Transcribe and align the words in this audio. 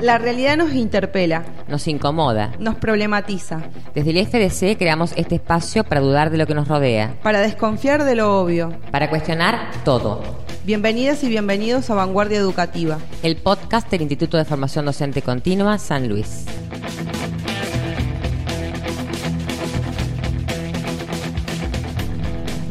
La 0.00 0.18
realidad 0.18 0.56
nos 0.56 0.72
interpela, 0.72 1.44
Nos 1.68 1.86
incomoda. 1.86 2.52
nos 2.58 2.76
problematiza, 2.76 3.60
Desde 3.94 4.10
el 4.10 4.26
FDC 4.26 4.78
creamos 4.78 5.12
este 5.16 5.34
espacio 5.34 5.84
para 5.84 6.00
dudar 6.00 6.30
de 6.30 6.38
lo 6.38 6.46
que 6.46 6.54
nos 6.54 6.68
rodea, 6.68 7.14
para 7.22 7.40
desconfiar 7.40 8.04
de 8.04 8.14
lo 8.16 8.40
obvio. 8.40 8.72
para 8.90 9.10
cuestionar 9.10 9.70
todo. 9.84 10.22
Bienvenidas 10.64 11.22
y 11.24 11.28
bienvenidos 11.28 11.90
a 11.90 11.94
Vanguardia 11.94 12.38
Educativa. 12.38 12.98
El 13.22 13.36
podcast 13.36 13.90
del 13.90 14.02
Instituto 14.02 14.36
de 14.36 14.44
Formación 14.44 14.84
Docente 14.86 15.22
Continua 15.22 15.78
San 15.78 16.08
Luis. 16.08 16.44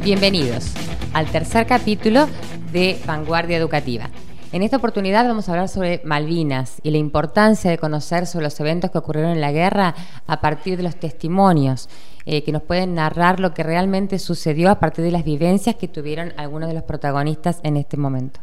Bienvenidos 0.03 0.71
al 1.13 1.27
tercer 1.27 1.65
capítulo 1.67 2.27
de 2.71 2.97
Vanguardia 3.05 3.57
Educativa. 3.57 4.09
En 4.51 4.63
esta 4.63 4.77
oportunidad 4.77 5.27
vamos 5.27 5.47
a 5.47 5.51
hablar 5.51 5.69
sobre 5.69 6.01
Malvinas 6.03 6.79
y 6.81 6.89
la 6.89 6.97
importancia 6.97 7.69
de 7.69 7.77
conocer 7.77 8.25
sobre 8.25 8.45
los 8.45 8.59
eventos 8.59 8.89
que 8.89 8.97
ocurrieron 8.97 9.33
en 9.33 9.41
la 9.41 9.51
guerra 9.51 9.93
a 10.25 10.41
partir 10.41 10.75
de 10.75 10.81
los 10.81 10.95
testimonios 10.95 11.87
eh, 12.25 12.43
que 12.43 12.51
nos 12.51 12.63
pueden 12.63 12.95
narrar 12.95 13.39
lo 13.39 13.53
que 13.53 13.61
realmente 13.61 14.17
sucedió 14.17 14.71
a 14.71 14.79
partir 14.79 15.05
de 15.05 15.11
las 15.11 15.23
vivencias 15.23 15.75
que 15.75 15.87
tuvieron 15.87 16.33
algunos 16.35 16.67
de 16.67 16.73
los 16.73 16.81
protagonistas 16.81 17.59
en 17.61 17.77
este 17.77 17.95
momento. 17.95 18.39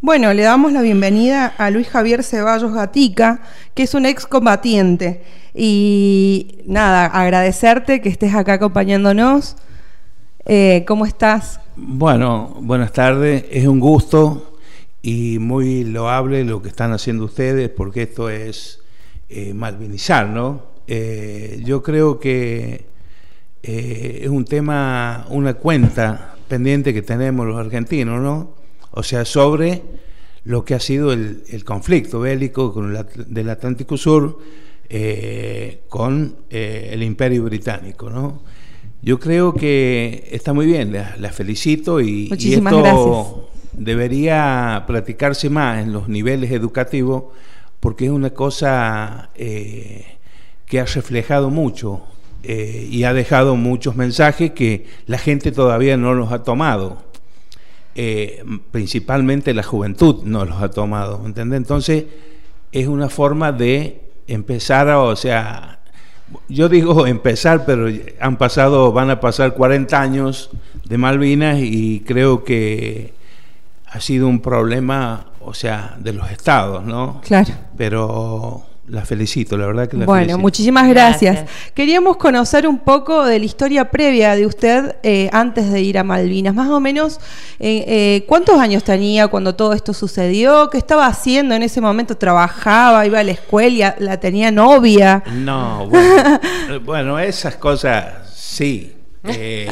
Bueno, 0.00 0.32
le 0.32 0.44
damos 0.44 0.72
la 0.72 0.82
bienvenida 0.82 1.52
a 1.58 1.70
Luis 1.70 1.88
Javier 1.88 2.22
Ceballos 2.22 2.72
Gatica, 2.72 3.40
que 3.74 3.82
es 3.82 3.94
un 3.94 4.06
excombatiente. 4.06 5.24
Y 5.52 6.60
nada, 6.64 7.06
agradecerte 7.06 8.00
que 8.00 8.08
estés 8.08 8.36
acá 8.36 8.52
acompañándonos. 8.52 9.56
Eh, 10.44 10.84
¿Cómo 10.86 11.06
estás? 11.06 11.58
Bueno, 11.74 12.54
buenas 12.60 12.92
tardes. 12.92 13.46
Es 13.50 13.66
un 13.66 13.80
gusto 13.80 14.47
y 15.12 15.38
muy 15.38 15.84
loable 15.84 16.44
lo 16.44 16.60
que 16.60 16.68
están 16.68 16.92
haciendo 16.92 17.24
ustedes 17.24 17.70
porque 17.70 18.02
esto 18.02 18.28
es 18.28 18.80
eh, 19.30 19.54
malvinizar, 19.54 20.28
¿no? 20.28 20.62
Eh, 20.86 21.62
yo 21.64 21.82
creo 21.82 22.18
que 22.18 22.86
eh, 23.62 24.20
es 24.22 24.28
un 24.28 24.44
tema, 24.44 25.26
una 25.30 25.54
cuenta 25.54 26.36
pendiente 26.48 26.92
que 26.92 27.02
tenemos 27.02 27.46
los 27.46 27.56
argentinos, 27.58 28.20
¿no? 28.20 28.54
O 28.90 29.02
sea, 29.02 29.24
sobre 29.24 29.82
lo 30.44 30.64
que 30.64 30.74
ha 30.74 30.80
sido 30.80 31.12
el, 31.12 31.42
el 31.48 31.64
conflicto 31.64 32.20
bélico 32.20 32.72
con 32.72 32.92
la- 32.92 33.06
del 33.26 33.48
Atlántico 33.50 33.96
Sur 33.96 34.38
eh, 34.90 35.82
con 35.88 36.36
eh, 36.50 36.90
el 36.92 37.02
Imperio 37.02 37.44
Británico, 37.44 38.08
¿no? 38.10 38.42
Yo 39.02 39.18
creo 39.20 39.54
que 39.54 40.28
está 40.32 40.52
muy 40.52 40.66
bien, 40.66 40.92
la, 40.92 41.16
la 41.18 41.30
felicito 41.30 42.00
y, 42.00 42.24
y 42.26 42.28
Muchísimas 42.30 42.72
esto 42.74 42.82
gracias. 42.82 43.47
Debería 43.72 44.84
practicarse 44.86 45.50
más 45.50 45.82
en 45.82 45.92
los 45.92 46.08
niveles 46.08 46.50
educativos 46.50 47.24
porque 47.80 48.06
es 48.06 48.10
una 48.10 48.30
cosa 48.30 49.30
eh, 49.36 50.04
que 50.66 50.80
ha 50.80 50.84
reflejado 50.84 51.50
mucho 51.50 52.02
eh, 52.42 52.88
y 52.90 53.04
ha 53.04 53.12
dejado 53.12 53.56
muchos 53.56 53.96
mensajes 53.96 54.52
que 54.52 54.86
la 55.06 55.18
gente 55.18 55.52
todavía 55.52 55.96
no 55.96 56.14
los 56.14 56.32
ha 56.32 56.42
tomado. 56.42 57.02
Eh, 57.94 58.44
principalmente 58.70 59.52
la 59.54 59.64
juventud 59.64 60.22
no 60.22 60.44
los 60.44 60.62
ha 60.62 60.70
tomado, 60.70 61.22
¿entendés? 61.24 61.56
Entonces 61.56 62.04
es 62.70 62.86
una 62.86 63.08
forma 63.08 63.50
de 63.50 64.02
empezar 64.28 64.88
a, 64.88 65.00
o 65.00 65.16
sea, 65.16 65.80
yo 66.48 66.68
digo 66.68 67.06
empezar, 67.06 67.64
pero 67.66 67.88
han 68.20 68.36
pasado, 68.36 68.92
van 68.92 69.10
a 69.10 69.18
pasar 69.20 69.54
40 69.54 70.00
años 70.00 70.50
de 70.84 70.98
Malvinas 70.98 71.58
y 71.60 72.00
creo 72.06 72.44
que 72.44 73.17
ha 73.90 74.00
sido 74.00 74.28
un 74.28 74.40
problema, 74.40 75.26
o 75.40 75.54
sea, 75.54 75.96
de 75.98 76.12
los 76.12 76.30
estados, 76.30 76.84
¿no? 76.84 77.20
Claro. 77.24 77.52
Pero 77.76 78.64
la 78.88 79.04
felicito, 79.04 79.56
la 79.58 79.66
verdad 79.66 79.86
que 79.88 79.96
la 79.98 80.06
Bueno, 80.06 80.20
felicito. 80.20 80.38
muchísimas 80.38 80.88
gracias. 80.88 81.34
Gracias. 81.36 81.72
Queríamos 81.74 82.16
conocer 82.16 82.66
un 82.66 82.78
poco 82.78 83.24
de 83.24 83.38
la 83.38 83.44
historia 83.44 83.90
previa 83.90 84.34
de 84.34 84.46
usted 84.46 84.96
eh, 85.02 85.28
antes 85.32 85.70
de 85.70 85.80
ir 85.82 85.98
a 85.98 86.04
Malvinas. 86.04 86.54
Más 86.54 86.70
o 86.70 86.80
menos, 86.80 87.18
eh, 87.58 87.84
eh, 87.86 88.24
¿cuántos 88.26 88.58
años 88.58 88.84
tenía 88.84 89.28
cuando 89.28 89.54
todo 89.54 89.74
esto 89.74 89.92
sucedió? 89.92 90.70
¿Qué 90.70 90.78
estaba 90.78 91.06
haciendo 91.06 91.54
en 91.54 91.62
ese 91.62 91.80
momento? 91.82 92.16
¿Trabajaba? 92.16 93.04
¿Iba 93.06 93.18
a 93.20 93.24
la 93.24 93.32
escuela? 93.32 93.94
¿La 93.98 94.18
tenía 94.18 94.50
novia? 94.50 95.22
No, 95.32 95.86
bueno, 95.88 96.40
bueno, 96.84 97.18
esas 97.18 97.56
cosas 97.56 98.34
sí. 98.34 98.94
eh, 99.24 99.68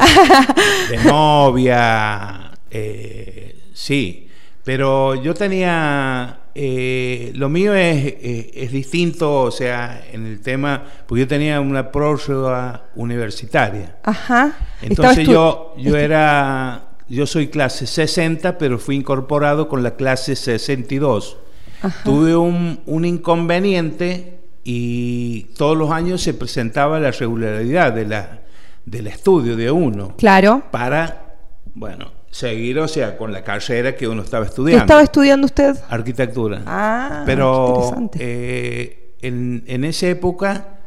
de 0.91 0.97
novia, 1.05 2.51
eh, 2.69 3.56
sí. 3.77 4.23
Pero 4.63 5.15
yo 5.15 5.33
tenía. 5.33 6.39
eh, 6.53 7.31
lo 7.35 7.47
mío 7.47 7.73
es, 7.73 8.15
es 8.21 8.71
distinto, 8.71 9.43
o 9.43 9.51
sea, 9.51 10.03
en 10.11 10.25
el 10.25 10.41
tema. 10.41 10.83
Porque 11.07 11.21
yo 11.21 11.27
tenía 11.27 11.61
una 11.61 11.89
prórroga 11.91 12.83
universitaria. 12.95 13.95
Ajá. 14.03 14.57
Entonces 14.81 15.25
yo, 15.27 15.73
yo 15.77 15.95
era. 15.95 16.83
Yo 17.07 17.25
soy 17.25 17.47
clase 17.47 17.87
60, 17.87 18.57
pero 18.57 18.77
fui 18.77 18.97
incorporado 18.97 19.69
con 19.69 19.81
la 19.83 19.95
clase 19.95 20.35
62. 20.35 21.37
Ajá. 21.81 22.03
Tuve 22.03 22.35
un, 22.35 22.81
un 22.85 23.05
inconveniente 23.05 24.39
y 24.65 25.43
todos 25.57 25.77
los 25.77 25.91
años 25.91 26.21
se 26.21 26.33
presentaba 26.33 26.99
la 26.99 27.11
regularidad 27.11 27.93
de 27.93 28.05
la, 28.05 28.41
del 28.85 29.07
estudio 29.07 29.55
de 29.55 29.71
uno 29.71 30.15
Claro. 30.17 30.63
para, 30.71 31.35
bueno, 31.73 32.11
seguir, 32.31 32.79
o 32.79 32.87
sea, 32.87 33.17
con 33.17 33.31
la 33.31 33.43
carrera 33.43 33.95
que 33.95 34.07
uno 34.07 34.21
estaba 34.21 34.45
¿Qué 34.45 34.49
estudiando. 34.49 34.83
estaba 34.83 35.01
estudiando 35.01 35.45
usted? 35.45 35.75
Arquitectura. 35.89 36.61
Ah, 36.65 37.23
Pero 37.25 37.73
interesante. 37.77 38.19
eh, 38.21 39.13
en, 39.21 39.63
en 39.67 39.83
esa 39.83 40.07
época 40.07 40.79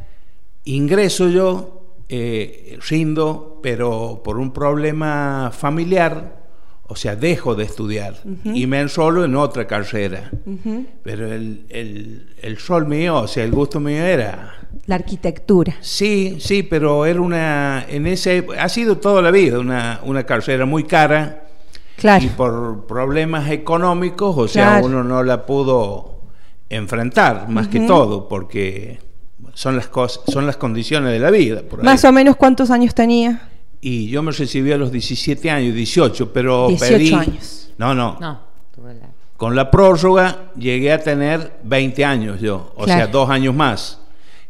ingreso 0.65 1.29
yo, 1.29 1.95
eh, 2.09 2.79
rindo, 2.89 3.59
pero 3.63 4.21
por 4.23 4.39
un 4.39 4.53
problema 4.53 5.51
familiar, 5.53 6.40
o 6.91 6.97
sea, 6.97 7.17
dejo 7.17 7.55
de 7.55 7.65
estudiar 7.65 8.15
y 8.45 8.67
me 8.67 8.81
enrolo 8.81 9.25
en 9.25 9.35
otra 9.37 9.67
carrera. 9.67 10.31
Ujú. 10.45 10.87
Pero 11.03 11.33
el, 11.33 11.65
el, 11.71 12.35
el 12.43 12.57
rol 12.59 12.87
mío, 12.87 13.17
o 13.21 13.29
sea, 13.29 13.45
el 13.45 13.53
gusto 13.53 13.81
mío 13.81 14.03
era... 14.05 14.55
La 14.87 14.97
arquitectura. 14.97 15.75
Sí, 15.81 16.37
sí, 16.41 16.63
pero 16.63 17.07
era 17.07 17.21
una... 17.21 17.85
En 17.89 18.07
ese, 18.07 18.45
ha 18.59 18.69
sido 18.69 18.99
toda 18.99 19.23
la 19.23 19.31
vida 19.31 19.59
una, 19.59 20.01
una 20.05 20.25
carrera 20.25 20.67
muy 20.67 20.85
cara 20.85 21.45
Claro. 21.97 22.25
y 22.25 22.29
por 22.29 22.87
problemas 22.87 23.51
económicos, 23.51 24.37
o 24.37 24.49
sea, 24.49 24.69
Claro. 24.71 24.87
uno 24.87 25.05
no 25.05 25.23
la 25.23 25.45
pudo 25.47 26.23
enfrentar 26.69 27.49
más 27.49 27.69
que 27.69 27.81
todo, 27.81 28.29
porque 28.29 28.99
son 29.55 29.77
las 29.77 29.89
cosas, 29.89 30.23
son 30.33 30.47
las 30.47 30.57
condiciones 30.57 31.13
de 31.13 31.19
la 31.19 31.31
vida. 31.31 31.63
por 31.63 31.81
ahí. 31.81 31.85
Más 31.85 32.05
o 32.05 32.13
menos, 32.13 32.37
¿cuántos 32.37 32.71
años 32.71 32.95
tenía? 32.95 33.49
Y 33.81 34.09
yo 34.09 34.23
me 34.23 34.33
recibí 34.33 34.73
a 34.73 34.77
los 34.77 34.93
17 34.93 35.51
años, 35.51 35.75
18, 35.75 36.33
pero 36.33 36.69
18 36.69 36.93
pedí... 36.95 37.13
años. 37.15 37.71
No, 37.79 37.95
no, 37.95 38.19
No, 38.21 38.41
tuve 38.75 38.95
la- 38.95 39.09
Con 39.37 39.57
la 39.57 39.71
prórroga 39.71 40.51
llegué 40.57 40.93
a 40.93 41.03
tener 41.03 41.59
20 41.65 42.05
años 42.05 42.41
yo, 42.41 42.73
o 42.77 42.85
Claro. 42.85 43.01
sea, 43.01 43.07
dos 43.07 43.31
años 43.31 43.55
más, 43.55 43.99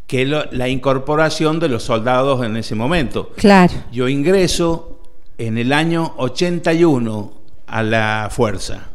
que 0.08 0.26
lo- 0.26 0.46
la 0.50 0.68
incorporación 0.68 1.60
de 1.60 1.68
los 1.68 1.84
soldados 1.84 2.44
en 2.44 2.56
ese 2.56 2.74
momento. 2.74 3.30
Claro. 3.36 3.72
Yo 3.92 4.08
ingreso 4.08 5.00
en 5.38 5.58
el 5.58 5.72
año 5.72 6.14
81 6.16 7.32
a 7.68 7.82
la 7.84 8.28
fuerza. 8.32 8.88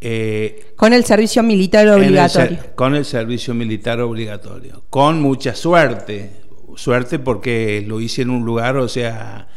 Eh, 0.00 0.74
Con 0.76 0.92
el 0.92 1.04
servicio 1.04 1.42
militar 1.42 1.86
el 1.86 1.94
obligatorio. 1.94 2.48
ser- 2.60 2.74
con 2.74 2.94
el 2.94 3.04
servicio 3.06 3.54
militar 3.54 3.98
obligatorio. 4.02 4.82
Con 4.90 5.22
mucha 5.22 5.54
suerte. 5.54 6.42
Suerte 6.74 7.18
porque 7.18 7.84
lo 7.86 8.00
hice 8.00 8.22
en 8.22 8.30
un 8.30 8.44
lugar, 8.44 8.76
o 8.76 8.88
sea, 8.88 9.48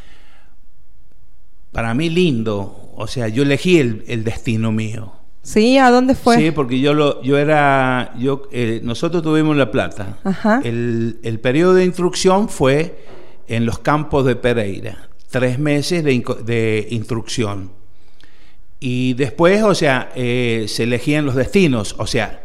para 1.72 1.94
mí 1.94 2.10
lindo. 2.10 2.92
O 2.96 3.08
sea, 3.08 3.28
yo 3.28 3.44
elegí 3.44 3.80
el, 3.80 4.04
el 4.08 4.24
destino 4.24 4.72
mío. 4.72 5.14
¿Sí? 5.42 5.78
¿A 5.78 5.90
dónde 5.90 6.16
fue? 6.16 6.38
Sí, 6.38 6.52
porque 6.52 6.80
yo 6.80 6.94
lo, 6.94 7.24
yo 7.24 7.38
era, 7.38 8.14
yo, 8.20 8.44
eh, 8.52 8.82
nosotros 8.84 9.24
tuvimos 9.24 9.56
La 9.56 9.72
Plata. 9.72 10.20
Ajá. 10.24 10.62
El, 10.64 11.20
el 11.24 11.40
periodo 11.40 11.76
de 11.76 11.86
instrucción 11.86 12.50
fue 12.50 13.06
en 13.48 13.66
los 13.66 13.80
campos 13.80 14.26
de 14.26 14.36
Pereira, 14.36 15.10
tres 15.30 15.58
meses 15.58 16.04
de, 16.04 16.24
de 16.44 16.88
instrucción. 16.92 17.72
Y 18.80 19.14
después, 19.14 19.64
o 19.64 19.74
sea, 19.76 20.12
eh, 20.16 20.66
se 20.68 20.84
elegían 20.84 21.26
los 21.26 21.36
destinos. 21.36 21.96
O 21.98 22.06
sea, 22.06 22.44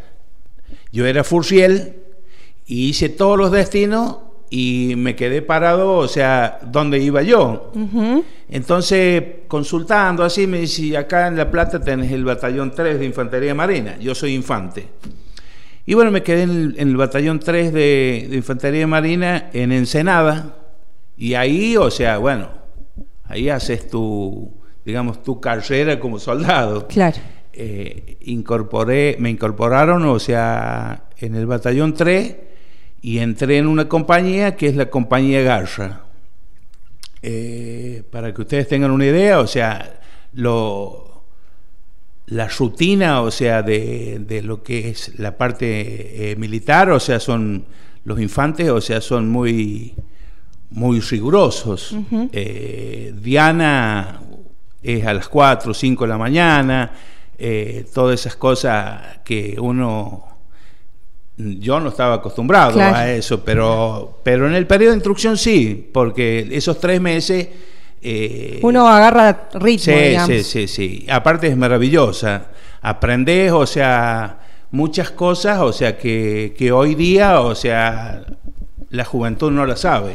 yo 0.93 1.07
era 1.07 1.25
Furriel 1.25 1.97
y 2.67 2.89
hice 2.89 3.09
todos 3.09 3.37
los 3.39 3.51
destinos 3.51 4.19
y 4.57 4.95
me 4.95 5.17
quedé 5.17 5.43
parado, 5.43 5.97
o 5.97 6.07
sea, 6.07 6.61
¿dónde 6.63 7.01
iba 7.01 7.23
yo? 7.23 7.73
Ujú. 7.75 8.25
Entonces, 8.49 9.25
consultando 9.49 10.23
así, 10.23 10.47
me 10.47 10.61
dice, 10.61 10.97
acá 10.97 11.27
en 11.27 11.37
La 11.37 11.51
Plata 11.51 11.81
tenés 11.81 12.13
el 12.13 12.25
batallón 12.25 12.71
3 12.71 13.01
de 13.01 13.05
Infantería 13.05 13.53
Marina, 13.53 13.99
yo 13.99 14.15
soy 14.15 14.33
infante. 14.33 14.87
Y 15.85 15.95
bueno, 15.95 16.13
me 16.13 16.23
quedé 16.23 16.43
en 16.43 16.51
el, 16.51 16.75
en 16.79 16.89
el 16.91 16.97
batallón 16.97 17.41
3 17.41 17.73
de, 17.73 18.29
de 18.31 18.37
Infantería 18.37 18.87
Marina 18.87 19.51
en 19.53 19.73
Ensenada, 19.73 20.57
y 21.17 21.35
ahí, 21.35 21.77
o 21.77 21.91
sea, 21.91 22.19
bueno, 22.19 22.49
ahí 23.25 23.49
haces 23.49 23.91
tu, 23.91 24.53
digamos, 24.85 25.21
tu 25.25 25.41
carrera 25.41 25.99
como 25.99 26.21
soldado. 26.21 26.87
Claro. 26.87 27.17
eh, 27.53 28.19
incorporé, 28.21 29.17
me 29.19 29.31
incorporaron, 29.31 30.05
o 30.05 30.21
sea, 30.21 31.07
en 31.19 31.35
el 31.35 31.47
batallón 31.47 31.93
3 31.93 32.37
y 33.05 33.19
entré 33.19 33.59
en 33.59 33.67
una 33.67 33.87
compañía 33.87 34.57
que 34.57 34.67
es 34.67 34.77
la 34.77 34.89
compañía 34.89 35.43
Garza. 35.43 36.01
Eh, 37.21 38.03
para 38.11 38.33
que 38.33 38.41
ustedes 38.41 38.67
tengan 38.67 38.93
una 38.93 39.05
idea, 39.05 39.41
o 39.41 39.47
sea, 39.47 40.01
lo, 40.33 41.23
la 42.29 42.49
rutina, 42.49 43.21
o 43.21 43.31
sea, 43.31 43.63
de, 43.63 44.41
lo 44.43 44.63
que 44.63 44.89
es 44.89 45.19
la 45.19 45.37
parte 45.37 46.31
eh, 46.31 46.37
militar, 46.37 46.91
o 46.93 46.99
sea, 46.99 47.21
son 47.21 47.67
los 48.05 48.19
infantes, 48.19 48.71
o 48.71 48.81
sea, 48.81 49.03
son 49.03 49.29
muy, 49.29 49.93
muy 50.71 51.01
rigurosos. 51.01 51.95
Diana 53.21 54.23
es 54.83 55.05
a 55.05 55.13
las 55.13 55.29
4 55.29 55.73
o 55.73 55.75
5 55.75 56.05
de 56.05 56.09
la 56.09 56.17
mañana, 56.17 56.91
eh, 57.37 57.85
todas 57.93 58.19
esas 58.19 58.37
cosas 58.37 59.19
que 59.27 59.57
uno 59.61 60.34
yo 61.37 61.81
no 61.81 61.89
estaba 61.89 62.17
acostumbrado 62.17 62.81
a 62.81 63.11
eso, 63.11 63.45
pero, 63.45 64.21
pero 64.23 64.47
en 64.47 64.55
el 64.55 64.67
periodo 64.67 64.93
de 64.93 64.99
instrucción 64.99 65.37
sí, 65.37 65.91
porque 65.93 66.49
esos 66.53 66.79
tres 66.79 67.01
meses... 67.01 67.49
Eh, 68.01 68.61
uno 68.63 68.87
agarra 68.87 69.49
ritmo, 69.55 69.95
sí, 69.95 70.17
Sí, 70.27 70.45
sí, 70.45 70.69
sí. 70.69 71.07
Aparte 71.11 71.49
es 71.49 71.57
maravillosa. 71.57 72.49
Aprendes, 72.83 73.51
o 73.51 73.67
sea, 73.67 74.41
muchas 74.71 75.11
cosas, 75.11 75.61
o 75.61 75.73
sea, 75.73 75.97
que, 75.97 76.55
que 76.57 76.71
hoy 76.71 76.95
día, 76.95 77.41
o 77.41 77.55
sea, 77.55 78.25
la 78.91 79.05
juventud 79.05 79.51
no 79.51 79.65
la 79.65 79.77
sabe. 79.77 80.15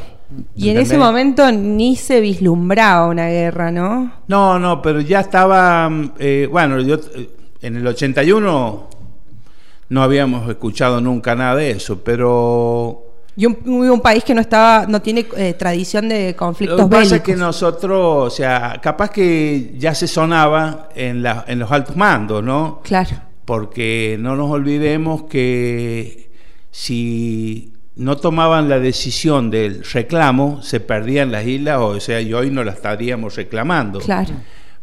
Y 0.56 0.70
en 0.70 0.78
ese 0.78 0.98
momento 0.98 1.52
ni 1.52 1.96
se 1.96 2.22
vislumbraba 2.22 3.08
una 3.08 3.28
guerra, 3.30 3.72
¿no? 3.72 4.12
No, 4.28 4.60
no, 4.60 4.82
pero 4.82 5.02
ya 5.02 5.22
estaba, 5.22 5.90
eh, 6.20 6.48
bueno, 6.52 6.80
yo 6.82 6.96
eh, 6.96 7.30
en 7.62 7.78
el 7.78 7.88
81 7.88 8.89
no 9.90 10.04
habíamos 10.04 10.48
escuchado 10.50 11.02
nunca 11.02 11.36
nada 11.36 11.56
de 11.56 11.72
eso, 11.72 12.02
pero... 12.04 13.06
Y 13.36 13.46
un, 13.46 13.58
un 13.66 14.02
país 14.02 14.24
que 14.24 14.34
no 14.34 14.42
estaba, 14.42 14.86
no 14.86 15.02
tiene 15.02 15.26
eh, 15.38 15.54
tradición 15.54 16.10
de 16.10 16.36
conflictos 16.36 16.78
Lo 16.78 16.90
que 16.90 16.96
pasa 16.96 17.16
es 17.18 17.22
que 17.22 17.36
nosotros, 17.36 18.28
o 18.28 18.30
sea, 18.30 18.80
capaz 18.82 19.12
que 19.12 19.76
ya 19.78 19.96
se 19.96 20.08
sonaba 20.08 20.90
en, 20.94 21.24
la, 21.24 21.46
en 21.48 21.60
los 21.60 21.72
altos 21.72 21.96
mandos, 21.96 22.44
¿no? 22.44 22.82
Claro. 22.84 23.16
Porque 23.46 24.18
no 24.20 24.36
nos 24.36 24.52
olvidemos 24.52 25.24
que 25.24 26.32
si 26.70 27.74
no 27.96 28.18
tomaban 28.18 28.70
la 28.70 28.80
decisión 28.80 29.52
del 29.52 29.84
reclamo, 29.84 30.62
se 30.62 30.80
perdían 30.80 31.32
las 31.32 31.46
islas, 31.46 31.80
o 31.80 32.00
sea, 32.00 32.22
y 32.22 32.34
hoy 32.34 32.50
no 32.50 32.64
las 32.64 32.76
estaríamos 32.76 33.36
reclamando. 33.36 34.00
Claro. 34.00 34.36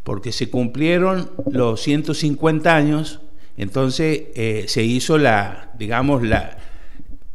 Porque 0.02 0.32
se 0.32 0.50
cumplieron 0.50 1.30
los 1.50 1.80
150 1.80 2.74
años, 2.74 3.20
entonces 3.56 4.22
eh, 4.34 4.64
se 4.68 4.82
hizo 4.82 5.18
la, 5.18 5.70
digamos, 5.78 6.22
la, 6.22 6.56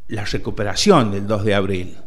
la 0.07 0.25
recuperación 0.25 1.11
del 1.11 1.25
2 1.27 1.45
de 1.45 1.55
abril. 1.55 1.97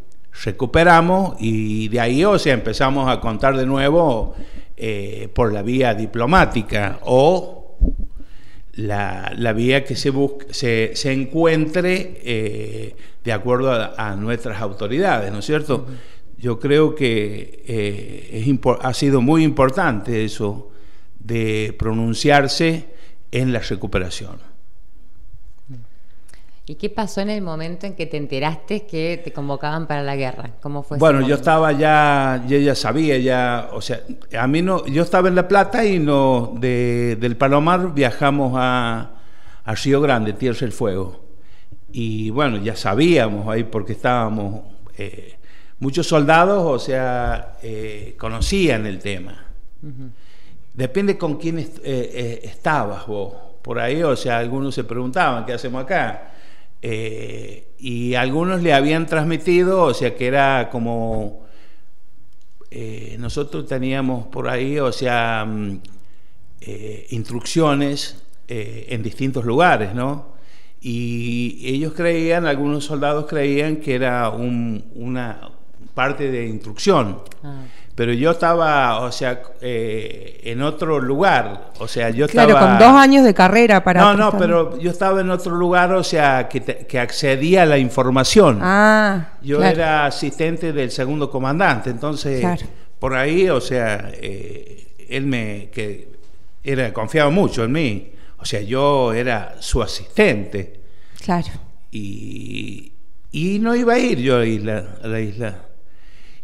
Recuperamos 0.44 1.36
y 1.40 1.88
de 1.88 2.00
ahí, 2.00 2.24
o 2.24 2.38
sea, 2.38 2.54
empezamos 2.54 3.08
a 3.10 3.20
contar 3.20 3.56
de 3.56 3.66
nuevo 3.66 4.34
eh, 4.76 5.28
por 5.32 5.52
la 5.52 5.62
vía 5.62 5.94
diplomática 5.94 6.98
o 7.02 7.76
la, 8.72 9.32
la 9.36 9.52
vía 9.52 9.84
que 9.84 9.94
se, 9.94 10.12
se, 10.50 10.90
se 10.94 11.12
encuentre 11.12 12.20
eh, 12.24 12.96
de 13.22 13.32
acuerdo 13.32 13.72
a, 13.72 14.16
nuestras 14.16 14.60
autoridades, 14.60 15.32
¿no 15.32 15.38
es 15.38 15.46
cierto? 15.46 15.86
Yo 16.36 16.58
creo 16.58 16.94
que 16.94 17.62
eh, 17.66 18.44
es 18.46 18.58
ha 18.82 18.92
sido 18.92 19.20
muy 19.20 19.44
importante 19.44 20.24
eso 20.24 20.70
de 21.20 21.74
pronunciarse 21.78 22.93
en 23.34 23.52
la 23.52 23.58
recuperación. 23.58 24.38
¿Y 26.66 26.76
qué 26.76 26.88
pasó 26.88 27.20
en 27.20 27.28
el 27.28 27.42
momento 27.42 27.84
en 27.84 27.94
que 27.94 28.06
te 28.06 28.16
enteraste 28.16 28.86
que 28.86 29.20
te 29.22 29.32
convocaban 29.32 29.86
para 29.86 30.02
la 30.02 30.16
guerra? 30.16 30.52
¿Cómo 30.62 30.82
fue? 30.82 30.96
Bueno, 30.96 31.20
yo 31.20 31.34
estaba 31.34 31.72
ya, 31.72 32.42
yo 32.48 32.56
ya 32.56 32.74
sabía, 32.74 33.18
ya, 33.18 33.68
o 33.72 33.82
sea, 33.82 34.00
a 34.38 34.46
mí 34.46 34.62
no, 34.62 34.86
yo 34.86 35.02
estaba 35.02 35.28
en 35.28 35.34
La 35.34 35.46
Plata 35.46 35.84
y 35.84 35.98
no, 35.98 36.54
de, 36.58 37.18
del 37.20 37.36
Palomar 37.36 37.92
viajamos 37.92 38.54
a, 38.56 39.10
a 39.64 39.74
Río 39.74 40.00
Grande, 40.00 40.32
Tierra 40.32 40.60
del 40.60 40.72
Fuego. 40.72 41.24
Y 41.92 42.30
bueno, 42.30 42.56
ya 42.56 42.76
sabíamos 42.76 43.46
ahí 43.48 43.64
porque 43.64 43.92
estábamos, 43.92 44.62
eh, 44.96 45.36
muchos 45.80 46.06
soldados, 46.06 46.64
o 46.64 46.78
sea, 46.78 47.58
eh, 47.62 48.14
conocían 48.18 48.86
el 48.86 49.00
tema. 49.00 49.44
Depende 50.74 51.16
con 51.16 51.36
quién 51.38 51.58
eh, 51.58 52.40
estabas 52.44 53.06
vos. 53.06 53.34
Por 53.62 53.78
ahí, 53.78 54.02
o 54.02 54.14
sea, 54.16 54.38
algunos 54.38 54.74
se 54.74 54.84
preguntaban, 54.84 55.46
¿qué 55.46 55.52
hacemos 55.54 55.82
acá? 55.82 56.30
y 57.78 58.14
algunos 58.14 58.60
le 58.60 58.74
habían 58.74 59.06
transmitido, 59.06 59.84
o 59.84 59.94
sea, 59.94 60.14
que 60.14 60.26
era 60.26 60.68
como... 60.70 61.46
nosotros 63.18 63.66
teníamos 63.66 64.26
por 64.26 64.48
ahí, 64.48 64.78
o 64.78 64.92
sea, 64.92 65.46
mm, 65.46 65.80
instrucciones 67.08 68.22
en 68.48 69.02
distintos 69.02 69.46
lugares, 69.46 69.94
¿no? 69.94 70.34
y 70.86 71.62
ellos 71.64 71.94
creían, 71.94 72.44
algunos 72.44 72.84
soldados 72.84 73.24
creían 73.24 73.76
que 73.76 73.94
era 73.94 74.28
una 74.28 75.48
parte 75.94 76.30
de 76.30 76.46
instrucción. 76.46 77.22
Ah. 77.42 77.62
Pero 77.94 78.12
yo 78.12 78.32
estaba, 78.32 79.00
o 79.00 79.12
sea, 79.12 79.40
eh, 79.60 80.40
en 80.44 80.62
otro 80.62 81.00
lugar, 81.00 81.72
o 81.78 81.86
sea, 81.86 82.10
yo 82.10 82.26
estaba... 82.26 82.48
Claro, 82.48 82.66
con 82.66 82.78
dos 82.78 83.00
años 83.00 83.24
de 83.24 83.34
carrera 83.34 83.84
para... 83.84 84.00
No, 84.00 84.14
no, 84.14 84.36
pero 84.36 84.78
yo 84.80 84.90
estaba 84.90 85.20
en 85.20 85.30
otro 85.30 85.54
lugar, 85.54 85.92
o 85.92 86.02
sea, 86.02 86.48
que, 86.48 86.60
que 86.60 86.98
accedía 86.98 87.62
a 87.62 87.66
la 87.66 87.78
información. 87.78 88.58
Ah, 88.60 89.34
Yo 89.42 89.62
era 89.62 90.06
asistente 90.06 90.72
del 90.72 90.90
segundo 90.90 91.30
comandante, 91.30 91.90
entonces, 91.90 92.44
por 92.98 93.14
ahí, 93.14 93.48
o 93.48 93.60
sea, 93.60 94.10
eh, 94.12 95.06
él 95.08 95.26
me... 95.26 95.70
que 95.72 96.14
era 96.64 96.92
confiaba 96.92 97.30
mucho 97.30 97.62
en 97.64 97.72
mí. 97.72 98.12
O 98.38 98.44
sea, 98.44 98.60
yo 98.60 99.12
era 99.12 99.56
su 99.60 99.82
asistente. 99.82 100.80
Claro. 101.22 101.48
Y, 101.90 102.92
y 103.30 103.58
no 103.58 103.74
iba 103.74 103.94
a 103.94 103.98
ir 103.98 104.18
yo 104.18 104.36
a 104.36 104.38
la 104.40 104.46
isla. 104.46 104.84
A 105.02 105.06
la 105.06 105.20
isla. 105.20 105.58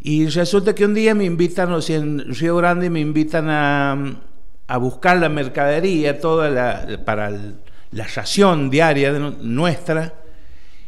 Y 0.03 0.27
resulta 0.29 0.75
que 0.75 0.85
un 0.85 0.95
día 0.95 1.15
me 1.15 1.25
invitan, 1.25 1.73
o 1.73 1.83
sea, 1.83 1.99
en 1.99 2.35
Río 2.35 2.57
Grande 2.57 2.89
me 2.89 3.01
invitan 3.01 3.49
a, 3.51 4.21
a 4.67 4.77
buscar 4.79 5.19
la 5.19 5.29
mercadería, 5.29 6.19
toda 6.21 6.49
la, 6.49 7.05
para 7.05 7.31
la 7.31 8.07
ración 8.07 8.71
diaria 8.71 9.13
de 9.13 9.19
nuestra, 9.19 10.15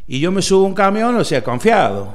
y 0.06 0.20
yo 0.20 0.32
me 0.32 0.40
subo 0.40 0.64
un 0.64 0.74
camión, 0.74 1.16
o 1.16 1.24
sea, 1.24 1.42
confiado, 1.42 2.14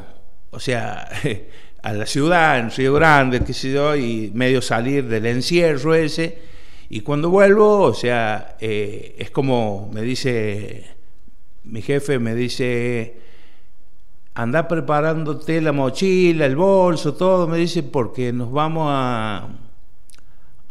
o 0.50 0.60
sea, 0.60 1.08
a 1.84 1.94
la 1.94 2.06
ciudad, 2.06 2.60
en 2.60 2.72
Río 2.72 2.94
Grande, 2.94 3.42
qué 3.42 3.54
sé 3.54 3.72
yo, 3.72 3.96
y 3.96 4.32
medio 4.34 4.62
salir 4.62 5.08
del 5.08 5.26
encierro 5.26 5.94
ese, 5.94 6.38
y 6.90 7.02
cuando 7.02 7.30
vuelvo, 7.30 7.82
o 7.82 7.94
sea, 7.94 8.56
eh, 8.60 9.16
es 9.20 9.30
como 9.30 9.90
me 9.94 10.02
dice 10.02 10.86
mi 11.66 11.82
jefe, 11.82 12.18
me 12.18 12.34
dice, 12.34 13.18
anda 14.38 14.68
preparándote 14.68 15.62
la 15.62 15.72
mochila, 15.72 16.46
el 16.46 16.56
bolso, 16.56 17.16
todo, 17.16 17.48
me 17.48 17.58
dice, 17.58 17.82
porque 17.82 18.32
nos 18.32 18.52
vamos 18.52 18.88
a, 18.88 19.48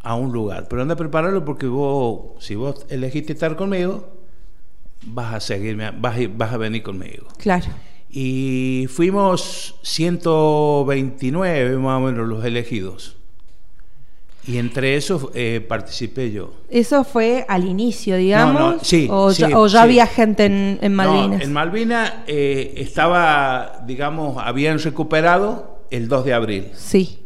a 0.05 0.15
un 0.15 0.33
lugar. 0.33 0.69
Pero 0.71 0.83
anda 0.83 0.95
a 0.95 0.97
prepararlo 0.97 1.45
porque 1.45 1.67
vos, 1.67 2.37
si 2.39 2.55
vos 2.55 2.87
elegiste 2.91 3.33
estar 3.33 3.57
conmigo, 3.57 4.09
vas 5.03 5.35
a 5.35 5.41
seguirme, 5.41 5.91
vas, 5.91 6.17
vas 6.37 6.53
a 6.53 6.59
venir 6.59 6.85
conmigo. 6.85 7.27
Claro. 7.39 7.67
Y 8.09 8.87
fuimos 8.89 9.75
129 9.83 11.77
más 11.79 12.01
o 12.01 12.05
menos 12.07 12.29
los 12.29 12.45
elegidos. 12.45 13.17
Y 14.47 14.59
entre 14.59 14.97
esos 14.97 15.29
eh, 15.35 15.65
participé 15.67 16.31
yo. 16.31 16.53
¿Eso 16.71 17.03
fue 17.03 17.45
al 17.49 17.65
inicio, 17.65 18.17
digamos? 18.17 18.77
sí, 18.83 19.09
¿O, 19.11 19.33
ya, 19.33 19.83
había 19.83 20.07
gente 20.07 20.45
en, 20.45 20.95
Malvinas? 20.95 21.43
en 21.43 21.53
Malvinas 21.53 22.13
eh, 22.29 22.75
estaba, 22.77 23.83
digamos, 23.87 24.37
habían 24.39 24.79
recuperado 24.79 25.81
el 25.91 26.07
2 26.07 26.25
de 26.25 26.33
abril. 26.33 26.69
Sí. 26.75 27.21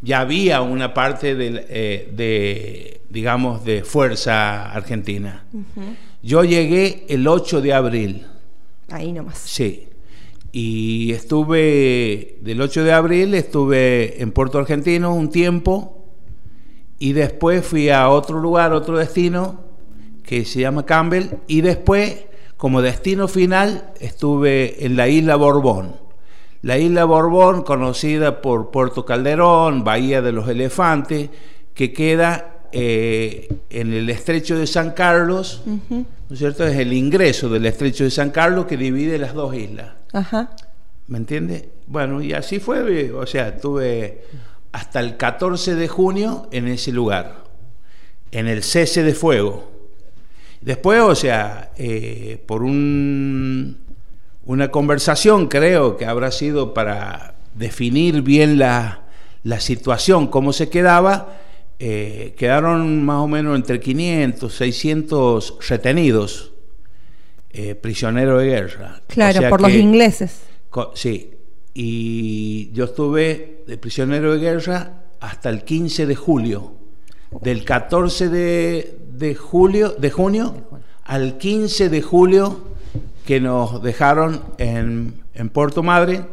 Ya 0.00 0.20
había 0.20 0.62
una 0.62 0.94
parte 0.94 1.34
de, 1.34 1.66
eh, 1.68 2.10
de 2.12 3.02
digamos, 3.10 3.64
de 3.64 3.84
fuerza 3.84 4.72
argentina. 4.72 5.44
Yo 6.22 6.42
llegué 6.44 7.04
el 7.08 7.28
8 7.28 7.60
de 7.60 7.74
abril. 7.74 8.26
Ahí 8.90 9.12
nomás. 9.12 9.38
Sí. 9.38 9.88
Y 10.50 11.12
estuve, 11.12 12.38
del 12.40 12.60
8 12.60 12.84
de 12.84 12.92
abril, 12.92 13.34
estuve 13.34 14.22
en 14.22 14.32
Puerto 14.32 14.58
Argentino 14.58 15.14
un 15.14 15.30
tiempo 15.30 16.01
y 17.02 17.14
después 17.14 17.66
fui 17.66 17.90
a 17.90 18.08
otro 18.08 18.38
lugar, 18.38 18.72
otro 18.72 18.96
destino 18.96 19.58
que 20.22 20.44
se 20.44 20.60
llama 20.60 20.86
Campbell 20.86 21.30
y 21.48 21.60
después 21.60 22.26
como 22.56 22.80
destino 22.80 23.26
final 23.26 23.90
estuve 23.98 24.86
en 24.86 24.94
la 24.94 25.08
isla 25.08 25.34
Borbón. 25.34 25.96
La 26.60 26.78
isla 26.78 27.04
Borbón, 27.04 27.64
conocida 27.64 28.40
por 28.40 28.70
Puerto 28.70 29.04
Calderón, 29.04 29.82
Bahía 29.82 30.22
de 30.22 30.30
los 30.30 30.48
Elefantes, 30.48 31.28
que 31.74 31.92
queda 31.92 32.60
eh, 32.70 33.48
en 33.68 33.92
el 33.92 34.08
estrecho 34.08 34.56
de 34.56 34.68
San 34.68 34.92
Carlos, 34.92 35.64
¿no 35.66 36.06
es 36.30 36.38
cierto? 36.38 36.64
Es 36.64 36.76
el 36.76 36.92
ingreso 36.92 37.48
del 37.48 37.66
estrecho 37.66 38.04
de 38.04 38.12
San 38.12 38.30
Carlos 38.30 38.66
que 38.66 38.76
divide 38.76 39.18
las 39.18 39.34
dos 39.34 39.56
islas. 39.56 39.88
Ajá. 40.12 40.54
¿Me 41.08 41.18
entiende? 41.18 41.68
Bueno, 41.88 42.22
y 42.22 42.32
así 42.32 42.60
fue, 42.60 43.10
o 43.10 43.26
sea, 43.26 43.56
tuve 43.56 44.22
hasta 44.72 45.00
el 45.00 45.16
14 45.16 45.74
de 45.74 45.88
junio 45.88 46.48
en 46.50 46.66
ese 46.66 46.92
lugar, 46.92 47.44
en 48.30 48.48
el 48.48 48.62
cese 48.62 49.02
de 49.02 49.14
fuego. 49.14 49.70
Después, 50.60 51.00
o 51.00 51.14
sea, 51.14 51.72
eh, 51.76 52.42
por 52.46 52.62
un, 52.62 53.78
una 54.44 54.70
conversación, 54.70 55.48
creo 55.48 55.96
que 55.96 56.06
habrá 56.06 56.30
sido 56.30 56.72
para 56.72 57.34
definir 57.54 58.22
bien 58.22 58.58
la, 58.58 59.02
la 59.42 59.60
situación, 59.60 60.28
cómo 60.28 60.52
se 60.52 60.70
quedaba, 60.70 61.40
eh, 61.78 62.34
quedaron 62.36 63.04
más 63.04 63.18
o 63.18 63.28
menos 63.28 63.56
entre 63.56 63.80
500, 63.80 64.54
600 64.54 65.56
retenidos, 65.68 66.52
eh, 67.50 67.74
prisioneros 67.74 68.40
de 68.40 68.46
guerra. 68.48 69.02
Claro, 69.08 69.48
por 69.50 69.60
los 69.60 69.72
ingleses. 69.72 70.42
sí, 70.94 71.34
y 71.74 72.70
yo 72.72 72.84
estuve 72.84 73.64
de 73.66 73.78
prisionero 73.78 74.32
de 74.32 74.40
guerra 74.40 75.02
hasta 75.20 75.50
el 75.50 75.64
15 75.64 76.06
de 76.06 76.16
julio. 76.16 76.72
Del 77.40 77.64
14 77.64 78.28
de, 78.28 79.34
julio, 79.34 79.94
de 79.98 80.10
junio 80.10 80.54
al 81.04 81.38
15 81.38 81.88
de 81.88 82.02
julio 82.02 82.60
que 83.24 83.40
nos 83.40 83.82
dejaron 83.82 84.42
en, 84.58 85.14
en 85.34 85.48
Puerto 85.48 85.82
Madre. 85.82 86.24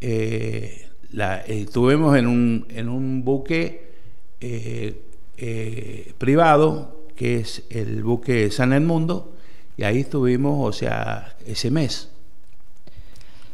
Eh, 0.00 0.86
la, 1.12 1.40
estuvimos 1.40 2.16
en 2.16 2.26
un, 2.26 2.66
en 2.68 2.88
un 2.88 3.24
buque 3.24 3.92
eh, 4.40 5.02
eh, 5.38 6.12
privado, 6.18 7.06
que 7.16 7.36
es 7.36 7.62
el 7.70 8.02
buque 8.02 8.50
San 8.50 8.72
Edmundo, 8.72 9.34
y 9.76 9.84
ahí 9.84 10.00
estuvimos, 10.00 10.68
o 10.68 10.72
sea, 10.72 11.36
ese 11.46 11.70
mes. 11.70 12.10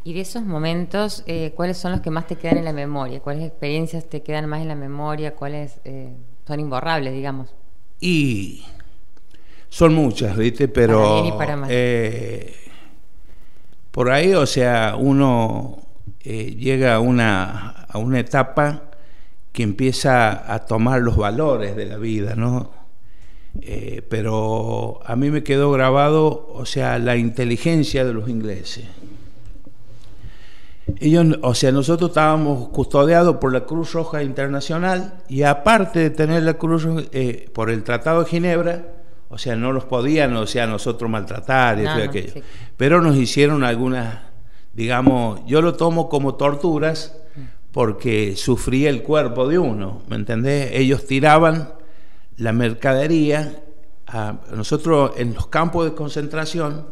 Y 0.05 0.13
de 0.13 0.21
esos 0.21 0.45
momentos, 0.45 1.25
eh, 1.27 1.53
¿cuáles 1.57 1.79
son 1.79 1.93
los 1.93 2.01
que 2.03 2.11
más 2.11 2.27
te 2.27 2.37
quedan 2.37 2.59
en 2.59 2.65
la 2.67 2.73
memoria? 2.73 3.21
¿Cuáles 3.21 3.45
experiencias 3.45 4.09
te 4.09 4.23
quedan 4.23 4.47
más 4.47 4.61
en 4.61 4.69
la 4.69 4.75
memoria? 4.75 5.35
¿Cuáles 5.35 5.81
son 6.47 6.61
imborrables, 6.61 7.15
digamos? 7.15 7.55
Y 8.01 8.65
son 9.71 9.95
muchas, 9.95 10.37
¿viste? 10.37 10.69
Pero 10.69 11.39
por 13.91 14.11
ahí, 14.11 14.35
o 14.35 14.45
sea, 14.45 14.95
uno 14.99 15.79
llega 16.23 16.97
a 16.97 17.01
una, 17.01 17.87
a 17.89 17.97
una 17.97 18.21
etapa 18.21 18.91
que 19.55 19.63
empieza 19.63 20.53
a 20.53 20.67
tomar 20.67 21.01
los 21.01 21.17
valores 21.17 21.77
de 21.77 21.87
la 21.87 21.97
vida, 21.97 22.35
¿no? 22.35 22.73
Eh, 23.61 24.03
pero 24.09 24.99
a 25.07 25.15
mí 25.15 25.31
me 25.31 25.45
quedó 25.45 25.71
grabado, 25.71 26.49
o 26.53 26.67
sea, 26.67 26.99
la 26.99 27.17
inteligencia 27.17 28.05
de 28.05 28.13
los 28.13 28.29
ingleses. 28.29 28.87
Ellos, 30.99 31.39
o 31.43 31.55
sea, 31.55 31.73
nosotros 31.73 32.11
estábamos 32.11 32.69
custodiados 32.69 33.37
por 33.37 33.53
la 33.53 33.65
Cruz 33.65 33.93
Roja 33.93 34.23
Internacional 34.23 35.15
y 35.29 35.43
aparte 35.43 35.99
de 36.01 36.11
tener 36.11 36.43
la 36.43 36.55
Cruz 36.55 36.87
eh, 37.13 37.51
por 37.55 37.71
el 37.71 37.83
Tratado 37.83 38.23
de 38.23 38.31
Ginebra, 38.31 38.87
o 39.31 39.39
sea, 39.39 39.57
no 39.57 39.73
los 39.73 39.87
podían, 39.87 40.37
o 40.37 40.47
sea, 40.47 40.67
nosotros 40.67 41.11
maltratar 41.11 41.81
y 41.81 41.87
aquello. 41.87 42.35
Pero 42.77 43.01
nos 43.01 43.17
hicieron 43.17 43.65
algunas, 43.65 44.21
digamos, 44.75 45.41
yo 45.47 45.63
lo 45.63 45.75
tomo 45.75 46.09
como 46.09 46.35
torturas, 46.35 47.17
porque 47.73 48.37
sufría 48.37 48.91
el 48.91 49.03
cuerpo 49.03 49.49
de 49.49 49.59
uno, 49.59 50.03
¿me 50.07 50.17
entendés? 50.17 50.71
Ellos 50.75 51.07
tiraban 51.07 51.73
la 52.37 52.53
mercadería, 52.53 53.65
a, 54.07 54.39
nosotros 54.55 55.13
en 55.17 55.35
los 55.35 55.49
campos 55.49 55.85
de 55.87 55.95
concentración 55.95 56.87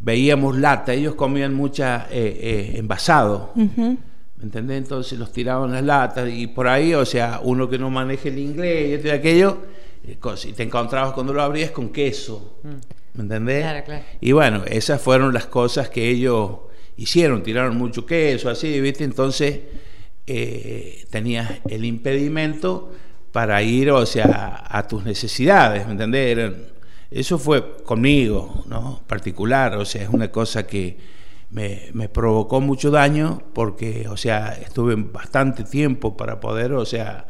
veíamos 0.00 0.56
lata, 0.58 0.92
ellos 0.92 1.14
comían 1.14 1.54
mucha 1.54 2.06
eh, 2.10 2.38
eh, 2.40 2.78
envasado, 2.78 3.52
¿me 3.54 3.98
entendés? 4.42 4.78
Entonces 4.78 5.18
los 5.18 5.32
tiraban 5.32 5.72
las 5.72 5.82
latas 5.82 6.28
y 6.30 6.46
por 6.46 6.68
ahí, 6.68 6.94
o 6.94 7.04
sea, 7.04 7.40
uno 7.42 7.68
que 7.68 7.78
no 7.78 7.90
maneje 7.90 8.28
el 8.28 8.38
inglés 8.38 8.88
y 8.88 8.92
esto 8.94 9.08
y 9.08 9.10
aquello, 9.10 9.58
eh, 10.06 10.18
y 10.44 10.52
te 10.52 10.62
encontrabas 10.62 11.12
cuando 11.12 11.32
lo 11.32 11.42
abrías 11.42 11.70
con 11.70 11.90
queso, 11.90 12.58
mm. 12.62 12.68
¿me 13.14 13.22
entendés? 13.22 13.62
Claro, 13.62 13.84
claro. 13.84 14.04
Y 14.20 14.32
bueno, 14.32 14.62
esas 14.66 15.00
fueron 15.00 15.32
las 15.32 15.46
cosas 15.46 15.88
que 15.88 16.08
ellos 16.08 16.58
hicieron, 16.96 17.42
tiraron 17.42 17.76
mucho 17.76 18.06
queso, 18.06 18.48
así, 18.48 18.80
¿viste? 18.80 19.04
Entonces 19.04 19.60
eh, 20.26 21.04
tenías 21.10 21.60
el 21.68 21.84
impedimento 21.84 22.92
para 23.32 23.62
ir, 23.62 23.90
o 23.90 24.06
sea, 24.06 24.64
a 24.68 24.86
tus 24.88 25.04
necesidades, 25.04 25.86
¿me 25.86 25.92
entendés? 25.92 26.52
Eso 27.10 27.38
fue 27.38 27.76
conmigo, 27.84 28.64
¿no? 28.66 29.02
Particular, 29.06 29.76
o 29.76 29.84
sea, 29.84 30.02
es 30.02 30.08
una 30.08 30.30
cosa 30.30 30.66
que 30.66 30.98
me, 31.50 32.08
provocó 32.08 32.60
mucho 32.60 32.90
daño 32.90 33.42
porque, 33.52 34.08
o 34.08 34.16
sea, 34.16 34.58
estuve 34.60 34.94
bastante 34.96 35.64
tiempo 35.64 36.16
para 36.16 36.40
poder, 36.40 36.72
o 36.72 36.84
sea, 36.84 37.26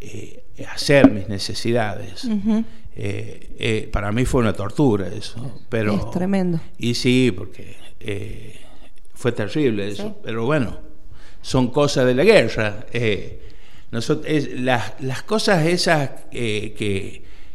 eh, 0.00 0.44
hacer 0.72 1.10
mis 1.10 1.28
necesidades. 1.28 2.28
Eh, 2.96 3.88
para 3.92 4.12
mí 4.12 4.24
fue 4.24 4.42
una 4.42 4.52
tortura 4.52 5.06
eso, 5.08 5.62
pero... 5.68 5.94
Es 5.94 6.10
tremendo. 6.10 6.60
Y 6.76 6.94
sí, 6.94 7.32
porque 7.34 7.76
fue 9.14 9.32
terrible 9.32 9.88
eso, 9.88 10.18
pero 10.22 10.44
bueno 10.44 10.90
son 11.42 11.68
cosas 11.68 12.06
de 12.06 12.14
la 12.14 12.24
guerra. 12.24 12.86
Eh, 12.92 13.40
las, 13.90 15.22
cosas 15.24 15.66
esas 15.66 16.10
eh, 16.32 16.74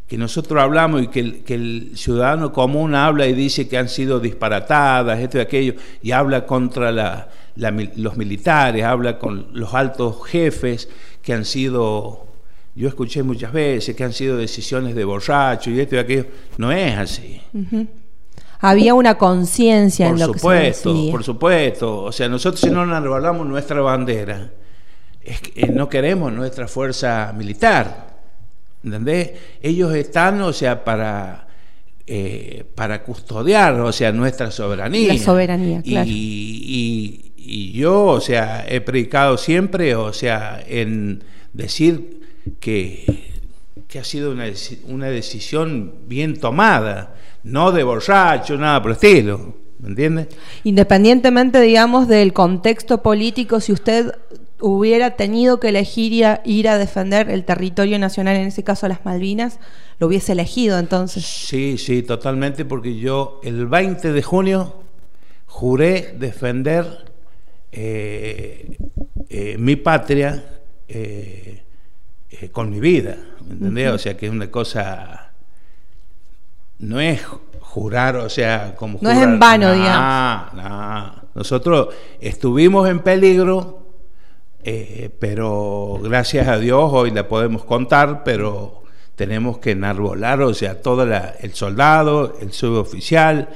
que, 0.07 0.17
nosotros 0.17 0.62
hablamos 0.62 1.03
y 1.03 1.07
que 1.07 1.53
el, 1.53 1.91
ciudadano 1.95 2.51
común 2.51 2.95
habla 2.95 3.27
y 3.27 3.33
dice 3.33 3.67
que 3.67 3.77
han 3.77 3.89
sido 3.89 4.19
disparatadas, 4.19 5.19
esto 5.19 5.38
y 5.38 5.41
aquello, 5.41 5.74
y 6.01 6.12
habla 6.12 6.45
contra 6.45 7.27
los 7.55 8.17
militares, 8.17 8.83
habla 8.83 9.17
con 9.17 9.47
los 9.53 9.74
altos 9.74 10.25
jefes 10.25 10.89
que 11.21 11.33
han 11.33 11.45
sido, 11.45 12.27
yo 12.75 12.88
escuché 12.88 13.24
muchas 13.24 13.51
veces, 13.51 13.95
que 13.95 14.03
han 14.03 14.13
sido 14.13 14.38
decisiones 14.38 14.95
de 14.95 15.05
borracho 15.05 15.71
y 15.71 15.79
esto 15.79 15.95
y 15.95 16.00
aquello, 16.00 16.25
no 16.57 16.71
es 16.71 16.97
así. 16.97 17.41
Había 18.59 18.93
una 18.93 19.15
conciencia 19.15 20.07
en 20.07 20.19
lo 20.19 20.31
que 20.31 20.39
se 20.39 20.50
decía. 20.50 21.12
Por 21.12 21.24
supuesto, 21.24 22.03
o 22.03 22.12
sea, 22.12 22.29
nosotros 22.29 22.62
si 22.62 22.69
no 22.69 22.83
enarbolamos 22.83 23.45
nuestra 23.45 23.81
bandera, 23.81 24.51
es 25.21 25.41
que 25.41 25.62
eh, 25.62 25.71
no 25.71 25.89
queremos 25.89 26.31
nuestra 26.31 26.67
fuerza 26.67 27.33
militar, 27.35 28.14
¿entendés? 28.85 29.31
Ellos 29.61 29.93
están, 29.95 30.41
o 30.41 30.53
sea, 30.53 30.83
para, 30.83 31.47
eh, 32.05 32.63
para 32.75 33.03
custodiar, 33.03 33.79
o 33.79 33.91
sea, 33.91 34.11
nuestra 34.11 34.51
soberanía. 34.51 35.13
La 35.13 35.19
soberanía, 35.19 35.81
claro. 35.81 36.07
Y, 36.09 37.21
yo, 37.73 38.05
o 38.05 38.21
sea, 38.21 38.65
he 38.67 38.81
predicado 38.81 39.37
siempre, 39.37 39.95
o 39.95 40.13
sea, 40.13 40.63
en 40.67 41.23
decir 41.53 42.21
que, 42.59 43.05
que 43.87 43.99
ha 43.99 44.03
sido 44.03 44.31
una, 44.31 44.45
una 44.87 45.07
decisión 45.09 45.93
bien 46.07 46.39
tomada 46.39 47.15
no 47.43 47.71
de 47.71 47.83
borracho, 47.83 48.57
nada 48.57 48.81
por 48.81 48.91
el 48.91 48.95
estilo, 48.95 49.55
¿me 49.79 49.89
entiende? 49.89 50.27
Independientemente, 50.63 51.61
digamos, 51.61 52.07
del 52.07 52.33
contexto 52.33 53.03
político, 53.03 53.59
si 53.59 53.71
usted 53.71 54.13
hubiera 54.67 55.12
tenido 55.12 55.60
que 55.60 55.69
elegir 55.69 56.12
ir 56.43 56.69
a, 56.69 56.77
defender 56.77 57.29
el 57.29 57.45
territorio 57.45 58.00
nacional, 58.00 58.36
en 58.36 58.48
ese 58.48 58.63
caso 58.63 58.88
las 58.88 59.05
Malvinas, 59.05 59.60
lo 60.00 60.07
hubiese 60.07 60.31
elegido 60.31 60.79
entonces. 60.79 61.24
Sí, 61.24 61.77
sí, 61.77 62.01
totalmente, 62.01 62.65
porque 62.65 62.98
yo 62.98 63.39
el 63.43 63.67
20 63.67 64.12
de 64.12 64.24
junio 64.24 64.75
juré 65.45 66.15
defender 66.17 67.05
eh, 67.72 68.77
eh, 69.29 69.57
mi 69.60 69.75
patria 69.75 70.43
eh, 70.88 71.63
con 72.51 72.69
mi 72.69 72.79
vida, 72.79 73.17
¿me 73.45 73.53
entendés? 73.53 73.91
O 73.91 73.98
sea, 73.98 74.17
que 74.17 74.25
es 74.25 74.31
una 74.31 74.50
cosa 74.50 75.31
no 76.79 77.00
es 77.00 77.22
jurar, 77.60 78.15
o 78.17 78.29
sea, 78.29 78.75
como 78.75 78.98
No 79.01 79.12
es 79.12 79.22
en 79.22 79.39
vano, 79.39 79.74
digamos. 79.74 80.53
No, 80.53 81.15
nosotros 81.36 81.89
estuvimos 82.19 82.89
en 82.89 83.00
peligro, 83.00 83.84
eh, 84.67 85.12
pero 85.19 86.00
gracias 86.01 86.48
a 86.48 86.57
Dios 86.57 86.89
hoy 86.91 87.12
la 87.12 87.27
podemos 87.27 87.63
contar, 87.65 88.24
pero 88.24 88.81
tenemos 89.15 89.60
que 89.60 89.72
enarbolar, 89.72 90.41
o 90.41 90.55
sea, 90.55 90.81
todo 90.81 91.03
el 91.03 91.53
soldado, 91.53 92.36
el 92.41 92.51
suboficial, 92.51 93.50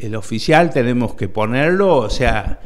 el 0.00 0.16
oficial 0.16 0.70
tenemos 0.70 1.14
que 1.14 1.28
ponerlo, 1.28 1.98
o 1.98 2.10
sea, 2.10 2.58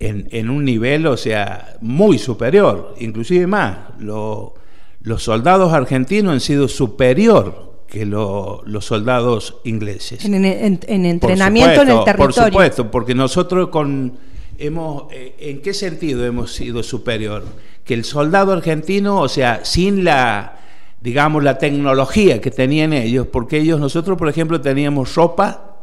en, 0.00 0.26
en 0.32 0.50
un 0.50 0.64
nivel, 0.64 1.06
o 1.06 1.16
sea, 1.16 1.76
muy 1.80 2.18
superior, 2.18 2.96
inclusive 2.98 3.46
más. 3.46 3.78
los 4.00 5.22
soldados 5.22 5.72
argentinos 5.72 6.32
han 6.32 6.40
sido 6.40 6.66
superior 6.66 7.70
que 7.86 8.06
los 8.06 8.84
soldados 8.84 9.58
ingleses. 9.62 10.24
En, 10.24 10.34
entrenamiento 10.44 11.82
en 11.82 11.90
el 11.90 12.04
territorio. 12.04 12.16
Por 12.16 12.32
supuesto, 12.32 12.90
porque 12.90 13.14
nosotros 13.14 13.68
con 13.68 14.18
hemos 14.60 15.12
eh, 15.12 15.34
¿en 15.40 15.62
qué 15.62 15.74
sentido 15.74 16.24
hemos 16.24 16.52
sido 16.54 16.82
superior? 16.82 17.44
Que 17.84 17.94
el 17.94 18.04
soldado 18.04 18.52
argentino, 18.52 19.20
o 19.20 19.28
sea, 19.28 19.64
sin 19.64 20.04
la 20.04 20.60
digamos, 21.00 21.42
la 21.42 21.58
tecnología 21.58 22.40
que 22.40 22.50
tenían 22.50 22.92
ellos, 22.92 23.26
porque 23.26 23.58
ellos, 23.58 23.80
nosotros, 23.80 24.18
por 24.18 24.28
ejemplo, 24.28 24.60
teníamos 24.60 25.14
ropa 25.14 25.76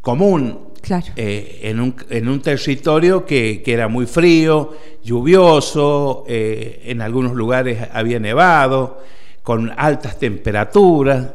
común 0.00 0.70
Claro. 0.82 1.06
eh, 1.16 1.60
en, 1.62 1.80
un, 1.80 1.94
en 2.08 2.28
un 2.28 2.40
territorio 2.40 3.24
que, 3.24 3.62
que 3.62 3.72
era 3.72 3.88
muy 3.88 4.06
frío, 4.06 4.72
lluvioso, 5.02 6.24
eh, 6.26 6.82
en 6.86 7.00
algunos 7.00 7.34
lugares 7.34 7.88
había 7.92 8.18
nevado, 8.18 9.02
con 9.42 9.72
altas 9.76 10.18
temperaturas, 10.18 11.28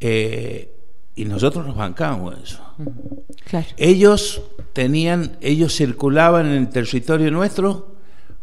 eh, 0.00 0.69
y 1.20 1.26
nosotros 1.26 1.66
nos 1.66 1.76
bancamos 1.76 2.34
eso. 2.42 2.62
Claro. 3.44 3.66
Ellos 3.76 4.40
tenían, 4.72 5.36
ellos 5.42 5.76
circulaban 5.76 6.46
en 6.46 6.52
el 6.54 6.68
territorio 6.70 7.30
nuestro 7.30 7.94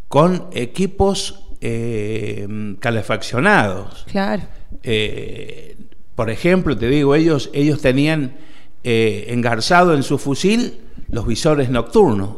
con 0.08 0.46
equipos 0.52 1.44
eh, 1.60 2.76
calefaccionados. 2.80 4.06
Claro. 4.12 4.44
Eh, 4.84 5.76
por 6.14 6.30
ejemplo, 6.30 6.78
te 6.78 6.88
digo, 6.88 7.16
ellos, 7.16 7.50
ellos 7.52 7.82
tenían 7.82 8.38
eh, 8.84 9.26
engarzado 9.30 9.96
en 9.96 10.04
su 10.04 10.20
fusil 10.20 10.80
los 11.10 11.26
visores 11.26 11.72
nocturnos. 11.72 12.36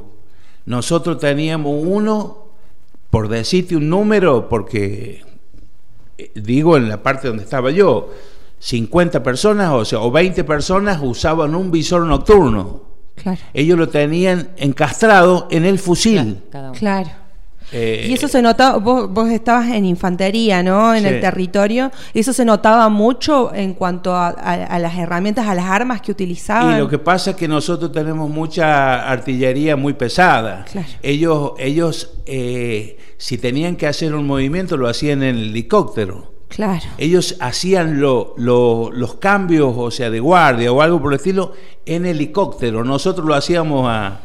Nosotros 0.66 1.20
teníamos 1.20 1.84
uno, 1.86 2.54
por 3.10 3.28
decirte 3.28 3.76
un 3.76 3.90
número, 3.90 4.48
porque 4.48 5.22
digo 6.34 6.78
en 6.78 6.88
la 6.88 7.04
parte 7.04 7.28
donde 7.28 7.44
estaba 7.44 7.72
yo, 7.72 8.10
50 8.60 9.24
personas 9.24 9.72
o, 9.72 9.86
sea, 9.86 10.00
o 10.00 10.12
20 10.12 10.44
personas 10.44 11.00
usaban 11.02 11.56
un 11.56 11.72
visor 11.72 12.06
nocturno. 12.06 12.84
Claro. 13.16 13.40
Ellos 13.54 13.78
lo 13.78 13.90
tenían 13.90 14.50
encastrado 14.58 15.48
en 15.52 15.66
el 15.66 15.80
fusil. 15.80 16.38
Claro. 16.78 17.10
Eh, 17.72 18.08
Y 18.10 18.14
eso 18.14 18.28
se 18.28 18.42
notaba, 18.42 18.78
vos, 18.80 19.12
vos 19.14 19.30
estabas 19.30 19.68
en 19.70 19.86
infantería, 19.86 20.64
¿no? 20.64 20.96
En 20.96 21.04
Sí. 21.04 21.10
el 21.10 21.22
territorio. 21.22 21.92
Eso 22.16 22.34
se 22.34 22.44
notaba 22.44 22.90
mucho 22.90 23.54
en 23.54 23.76
cuanto 23.76 24.16
a, 24.16 24.30
a- 24.30 24.54
a 24.66 24.80
las 24.80 24.98
herramientas, 24.98 25.48
a 25.48 25.54
las 25.54 25.66
armas 25.66 26.02
que 26.02 26.12
utilizaban. 26.12 26.76
Y 26.78 26.80
lo 26.80 26.90
que 26.90 26.98
pasa 26.98 27.32
es 27.32 27.36
que 27.36 27.48
nosotros 27.48 27.92
tenemos 27.92 28.28
mucha 28.30 29.08
artillería 29.08 29.76
muy 29.76 29.94
pesada. 29.94 30.66
Claro. 30.72 30.88
Ellos, 31.04 31.52
ellos 31.60 32.12
eh, 32.26 32.98
si 33.18 33.38
tenían 33.38 33.76
que 33.76 33.86
hacer 33.86 34.16
un 34.16 34.26
movimiento, 34.26 34.76
lo 34.76 34.88
hacían 34.88 35.22
en 35.22 35.36
el 35.36 35.50
helicóptero. 35.50 36.39
Claro. 36.50 36.84
Ellos 36.98 37.38
hacían 37.40 38.02
lo- 38.02 38.34
lo- 38.38 38.90
los 38.92 39.16
cambios, 39.16 39.74
o 39.78 39.92
sea, 39.92 40.10
de 40.10 40.20
guardia 40.20 40.72
o 40.72 40.82
algo 40.82 41.02
por 41.02 41.14
el 41.14 41.18
estilo, 41.18 41.54
en 41.86 42.06
helicóptero. 42.06 42.84
Nosotros 42.84 43.26
lo 43.26 43.34
hacíamos 43.36 43.86
a, 43.88 44.20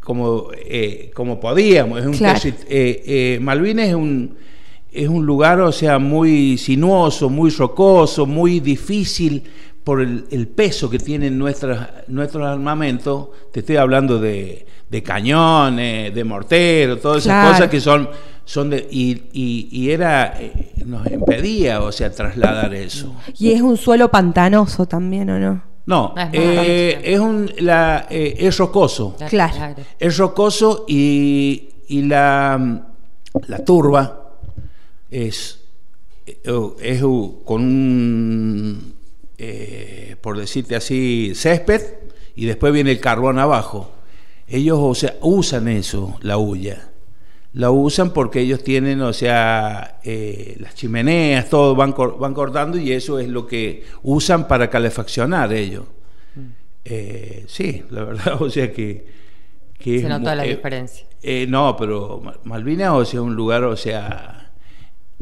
como, 0.00 0.48
eh, 0.54 1.10
como 1.14 1.40
podíamos. 1.40 2.00
Es 2.00 2.06
un 2.06 2.12
Claro. 2.12 2.38
eh, 2.44 2.54
eh, 2.68 3.38
Malvinas 3.40 3.88
es 3.88 3.94
un, 3.94 4.36
es 4.92 5.08
un 5.08 5.26
lugar, 5.26 5.60
o 5.60 5.72
sea, 5.72 5.98
muy 5.98 6.56
sinuoso, 6.58 7.28
muy 7.28 7.50
rocoso, 7.50 8.24
muy 8.26 8.60
difícil 8.60 9.42
por 9.88 10.02
el, 10.02 10.26
el 10.30 10.48
peso 10.48 10.90
que 10.90 10.98
tienen 10.98 11.38
nuestras, 11.38 11.88
nuestros 12.08 12.46
armamentos. 12.46 13.28
Te 13.50 13.60
estoy 13.60 13.76
hablando 13.76 14.18
de, 14.20 14.66
de 14.90 15.02
cañones, 15.02 16.14
de 16.14 16.24
morteros, 16.24 17.00
todas 17.00 17.24
esas 17.24 17.32
Claro. 17.32 17.52
cosas 17.54 17.70
que 17.70 17.80
son, 17.80 18.06
son 18.44 18.68
de... 18.68 18.86
Y, 18.90 19.12
y- 19.32 19.68
y 19.72 19.90
era... 19.90 20.38
eh, 20.38 20.72
nos 20.84 21.06
impedía, 21.10 21.80
o 21.80 21.90
sea, 21.90 22.10
trasladar 22.12 22.74
eso. 22.74 23.14
Y 23.38 23.50
es 23.52 23.62
un 23.62 23.78
suelo 23.78 24.10
pantanoso 24.10 24.84
también, 24.86 25.30
¿o 25.30 25.38
no? 25.38 25.62
No, 25.86 26.12
Ah, 26.18 26.28
es 26.34 26.40
eh, 26.42 27.00
es, 27.14 27.18
un, 27.18 27.50
la, 27.60 28.06
eh, 28.10 28.34
es 28.40 28.58
rocoso. 28.58 29.16
Claro. 29.30 29.74
Es 29.98 30.18
rocoso 30.18 30.84
y, 30.86 31.66
y 31.88 32.02
la, 32.02 32.82
la 33.46 33.64
turba 33.64 34.32
es, 35.10 35.60
es 36.26 37.00
con 37.46 37.62
un, 37.62 38.97
eh, 39.38 40.16
por 40.20 40.36
decirte 40.38 40.76
así, 40.76 41.32
césped 41.34 41.82
y 42.34 42.46
después 42.46 42.72
viene 42.72 42.90
el 42.90 43.00
carbón 43.00 43.38
abajo. 43.38 43.92
Ellos 44.46 44.78
o 44.80 44.94
sea, 44.94 45.14
usan 45.20 45.68
eso, 45.68 46.16
la 46.22 46.38
hulla. 46.38 46.90
La 47.54 47.70
usan 47.70 48.12
porque 48.12 48.40
ellos 48.40 48.62
tienen, 48.62 49.00
o 49.00 49.12
sea, 49.12 50.00
eh, 50.04 50.56
las 50.60 50.74
chimeneas, 50.74 51.48
todo 51.48 51.74
van, 51.74 51.92
cor- 51.92 52.18
van 52.18 52.34
cortando 52.34 52.78
y 52.78 52.92
eso 52.92 53.18
es 53.18 53.28
lo 53.28 53.46
que 53.46 53.84
usan 54.02 54.46
para 54.48 54.68
calefaccionar 54.70 55.52
ellos. 55.52 55.84
Eh, 56.84 57.44
sí, 57.48 57.84
la 57.90 58.04
verdad, 58.04 58.36
o 58.42 58.50
sea 58.50 58.72
que... 58.72 59.06
que 59.78 60.00
Se 60.00 60.08
mu- 60.08 60.24
la 60.24 60.42
diferencia. 60.42 61.06
no, 61.48 61.76
pero 61.76 62.20
Ma- 62.22 62.38
Malvinas, 62.44 62.92
o 62.92 63.04
sea, 63.04 63.22
un 63.22 63.34
lugar, 63.34 63.64
o 63.64 63.76
sea, 63.76 64.50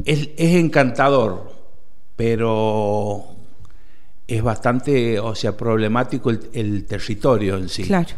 es, 0.05 0.29
es 0.37 0.55
encantador, 0.55 1.51
pero 2.15 3.36
es 4.27 4.43
bastante, 4.43 5.19
o 5.19 5.33
sea, 5.33 5.55
problemático 5.55 6.29
el, 6.29 6.49
el 6.53 6.85
territorio 6.85 7.57
en 7.57 7.69
sí. 7.69 7.83
Claro. 7.83 8.09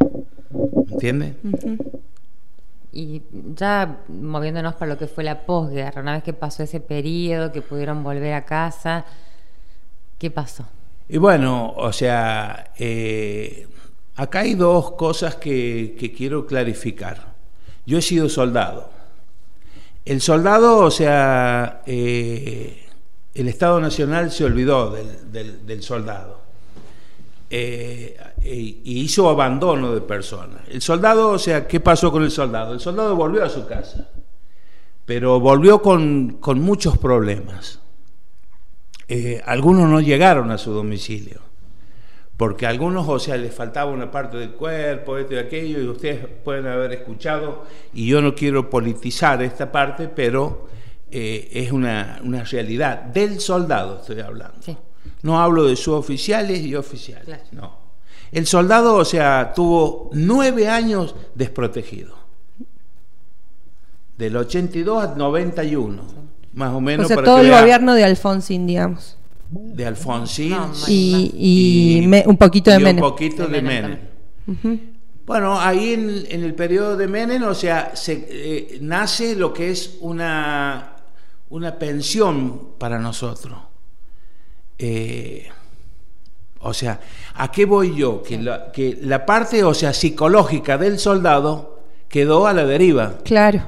¿Entiendes? 0.89 1.35
Y 2.91 3.21
ya 3.55 3.99
moviéndonos 4.07 4.73
para 4.75 4.93
lo 4.93 4.97
que 4.97 5.07
fue 5.07 5.23
la 5.23 5.45
posguerra, 5.45 6.01
una 6.01 6.13
vez 6.13 6.23
que 6.23 6.33
pasó 6.33 6.63
ese 6.63 6.79
periodo, 6.79 7.51
que 7.51 7.61
pudieron 7.61 8.03
volver 8.03 8.33
a 8.33 8.45
casa, 8.45 9.05
¿qué 10.17 10.31
pasó? 10.31 10.65
Y 11.07 11.17
bueno, 11.17 11.73
o 11.75 11.93
sea, 11.93 12.71
eh, 12.77 13.67
acá 14.15 14.39
hay 14.39 14.55
dos 14.55 14.91
cosas 14.91 15.35
que, 15.35 15.95
que 15.99 16.11
quiero 16.11 16.47
clarificar. 16.47 17.33
Yo 17.85 17.99
he 17.99 18.01
sido 18.01 18.29
soldado. 18.29 18.89
El 20.05 20.21
soldado, 20.21 20.79
o 20.79 20.91
sea, 20.91 21.83
eh, 21.85 22.88
el 23.33 23.47
Estado 23.47 23.79
Nacional 23.79 24.31
se 24.31 24.43
olvidó 24.45 24.91
del, 24.91 25.65
del- 25.65 25.83
soldado 25.83 26.41
eh, 27.49 28.17
y 28.43 28.99
hizo 29.01 29.29
abandono 29.29 29.93
de 29.93 30.01
personas. 30.01 30.61
El 30.69 30.81
soldado, 30.81 31.29
o 31.29 31.39
sea, 31.39 31.67
¿qué 31.67 31.79
pasó 31.79 32.11
con 32.11 32.23
el 32.23 32.31
soldado? 32.31 32.73
El 32.73 32.79
soldado 32.79 33.15
volvió 33.15 33.43
a 33.43 33.49
su 33.49 33.65
casa, 33.65 34.09
pero 35.05 35.39
volvió 35.39 35.81
con, 35.81 36.37
con 36.39 36.59
muchos 36.59 36.97
problemas. 36.97 37.79
Eh, 39.07 39.41
algunos 39.45 39.89
no 39.89 40.01
llegaron 40.01 40.51
a 40.51 40.57
su 40.59 40.71
domicilio, 40.71 41.41
porque 42.37 42.67
a 42.67 42.69
algunos, 42.69 43.07
o 43.09 43.17
sea, 43.19 43.35
les 43.37 43.53
faltaba 43.53 43.89
una 43.91 44.11
parte 44.11 44.37
del 44.37 44.51
cuerpo, 44.51 45.17
esto 45.17 45.33
y 45.33 45.37
aquello, 45.37 45.81
y 45.81 45.87
ustedes 45.87 46.27
pueden 46.43 46.67
haber 46.67 46.93
escuchado, 46.93 47.65
y 47.93 48.07
yo 48.07 48.21
no 48.21 48.35
quiero 48.35 48.69
politizar 48.69 49.41
esta 49.41 49.71
parte, 49.71 50.07
pero 50.07 50.69
eh, 51.11 51.49
es 51.53 51.71
una, 51.71 52.19
una 52.23 52.43
realidad 52.43 53.01
del 53.03 53.39
soldado, 53.39 53.99
estoy 54.01 54.19
hablando. 54.21 54.57
Sí. 54.61 54.75
No 55.23 55.39
hablo 55.39 55.65
de 55.65 55.75
suboficiales 55.75 56.61
y 56.61 56.75
oficiales, 56.75 57.25
Claro. 57.25 57.43
no. 57.51 57.79
El 58.31 58.45
soldado, 58.45 58.95
o 58.95 59.05
sea, 59.05 59.53
tuvo 59.55 60.09
nueve 60.13 60.67
años 60.69 61.15
desprotegido. 61.35 62.15
Del 64.17 64.35
82 64.35 65.03
al 65.03 65.17
91, 65.17 66.03
más 66.53 66.73
o 66.73 66.81
menos. 66.81 67.05
o 67.05 67.07
sea, 67.07 67.15
para 67.15 67.25
todo 67.25 67.35
que 67.37 67.43
el 67.43 67.49
vea, 67.49 67.61
gobierno 67.61 67.93
de 67.95 68.03
Alfonsín, 68.03 68.67
digamos. 68.67 69.17
De 69.49 69.85
Alfonsín. 69.85 70.51
No, 70.51 70.71
Y, 70.87 72.01
y 72.03 72.07
me- 72.07 72.23
un 72.27 72.37
poquito 72.37 72.69
de 72.69 72.77
y 72.79 72.83
Menem. 72.83 73.03
un 73.03 73.09
poquito 73.09 73.47
De 73.47 73.53
de 73.53 73.61
Menem 73.61 73.97
Menem. 74.45 74.79
Bueno, 75.25 75.59
ahí 75.59 75.93
en, 75.93 76.25
en 76.29 76.43
el 76.43 76.53
periodo 76.55 76.97
de 76.97 77.07
Menem, 77.07 77.43
o 77.43 77.53
sea, 77.53 77.95
se, 77.95 78.27
eh, 78.29 78.77
nace 78.81 79.35
lo 79.35 79.53
que 79.53 79.71
es 79.71 79.97
una, 80.01 80.95
una 81.49 81.77
pensión 81.79 82.73
para 82.77 82.99
nosotros. 82.99 83.57
Eh, 84.77 85.47
o 86.61 86.73
sea, 86.73 86.99
¿a 87.35 87.51
qué 87.51 87.65
voy 87.65 87.95
yo? 87.95 88.21
Que 88.23 88.37
la, 88.37 88.71
que 88.71 88.97
la 89.01 89.25
parte, 89.25 89.63
o 89.63 89.73
sea, 89.73 89.93
psicológica 89.93 90.77
del 90.77 90.99
soldado 90.99 91.79
quedó 92.07 92.47
a 92.47 92.53
la 92.53 92.65
deriva. 92.65 93.17
Claro. 93.23 93.67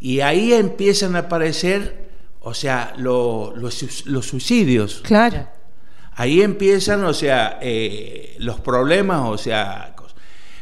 Y 0.00 0.20
ahí 0.20 0.52
empiezan 0.52 1.14
a 1.16 1.20
aparecer, 1.20 2.08
o 2.40 2.54
sea, 2.54 2.94
lo- 2.96 3.54
los, 3.56 4.04
los 4.06 4.26
suicidios. 4.26 5.00
Claro. 5.04 5.46
Ahí 6.14 6.42
empiezan, 6.42 7.04
o 7.04 7.14
sea, 7.14 7.58
eh, 7.62 8.36
los 8.38 8.60
problemas, 8.60 9.28
o 9.28 9.38
sea, 9.38 9.94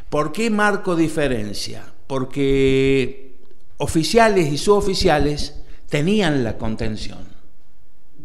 ¿por 0.08 0.30
qué 0.32 0.50
marco 0.50 0.94
diferencia? 0.94 1.84
Porque 2.06 3.36
oficiales 3.78 4.52
y 4.52 4.58
suboficiales 4.58 5.59
tenían 5.90 6.42
la 6.44 6.56
contención, 6.56 7.18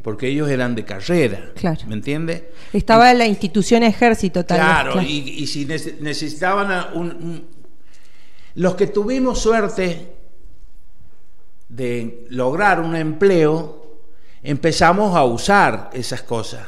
porque 0.03 0.27
ellos 0.29 0.49
eran 0.49 0.75
de 0.75 0.85
carrera, 0.85 1.51
Claro. 1.55 1.81
¿me 1.87 1.95
entiende? 1.95 2.51
Estaba 2.71 3.11
en 3.11 3.17
la 3.17 3.25
institución 3.27 3.83
ejército 3.83 4.45
tal 4.45 4.59
vez, 4.59 4.65
Claro, 4.67 5.01
y, 5.01 5.17
y 5.43 5.47
si 5.47 5.65
nece- 5.65 5.99
necesitaban 5.99 6.71
a 6.71 6.91
un, 6.93 7.07
un- 7.11 7.45
Los 8.55 8.75
que 8.75 8.87
tuvimos 8.87 9.39
suerte 9.39 10.13
de 11.67 12.25
lograr 12.29 12.79
un 12.79 12.95
empleo, 12.95 13.97
empezamos 14.43 15.15
a 15.15 15.23
usar 15.25 15.89
esas 15.93 16.21
cosas. 16.21 16.65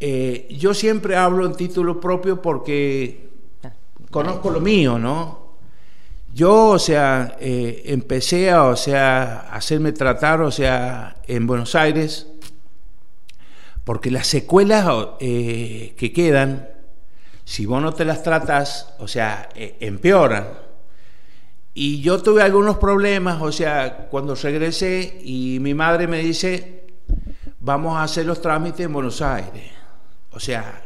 Eh, 0.00 0.48
yo 0.58 0.74
siempre 0.74 1.16
hablo 1.16 1.46
en 1.46 1.54
título 1.54 2.00
propio 2.00 2.42
porque 2.42 3.30
conozco 4.10 4.50
lo 4.50 4.60
mío, 4.60 4.98
¿no? 4.98 5.41
Yo, 6.34 6.68
o 6.68 6.78
sea, 6.78 7.36
eh, 7.40 7.82
empecé 7.86 8.50
a, 8.50 8.64
o 8.64 8.76
sea, 8.76 9.50
hacerme 9.52 9.92
tratar, 9.92 10.40
o 10.40 10.50
sea, 10.50 11.16
en 11.26 11.46
Buenos 11.46 11.74
Aires, 11.74 12.26
Porque 13.84 14.10
las 14.10 14.28
secuelas 14.28 14.86
eh, 15.20 15.94
que 15.96 16.12
quedan, 16.12 16.68
si 17.44 17.66
vos 17.66 17.82
no 17.82 17.92
te 17.92 18.04
las 18.04 18.22
tratas, 18.22 18.94
o 18.98 19.08
sea, 19.08 19.48
eh, 19.56 19.76
empeoran. 19.80 20.48
Y 21.74 22.00
yo 22.00 22.22
tuve 22.22 22.42
algunos 22.42 22.76
problemas, 22.78 23.42
o 23.42 23.50
sea, 23.50 24.08
cuando 24.10 24.34
regresé 24.36 25.20
y 25.24 25.58
mi 25.60 25.74
madre 25.74 26.06
me 26.06 26.18
dice, 26.18 26.86
vamos 27.60 27.96
a 27.96 28.04
hacer 28.04 28.26
los 28.26 28.40
trámites 28.40 28.86
en 28.86 28.92
Buenos 28.92 29.20
Aires. 29.22 29.70
O 30.30 30.38
sea, 30.40 30.82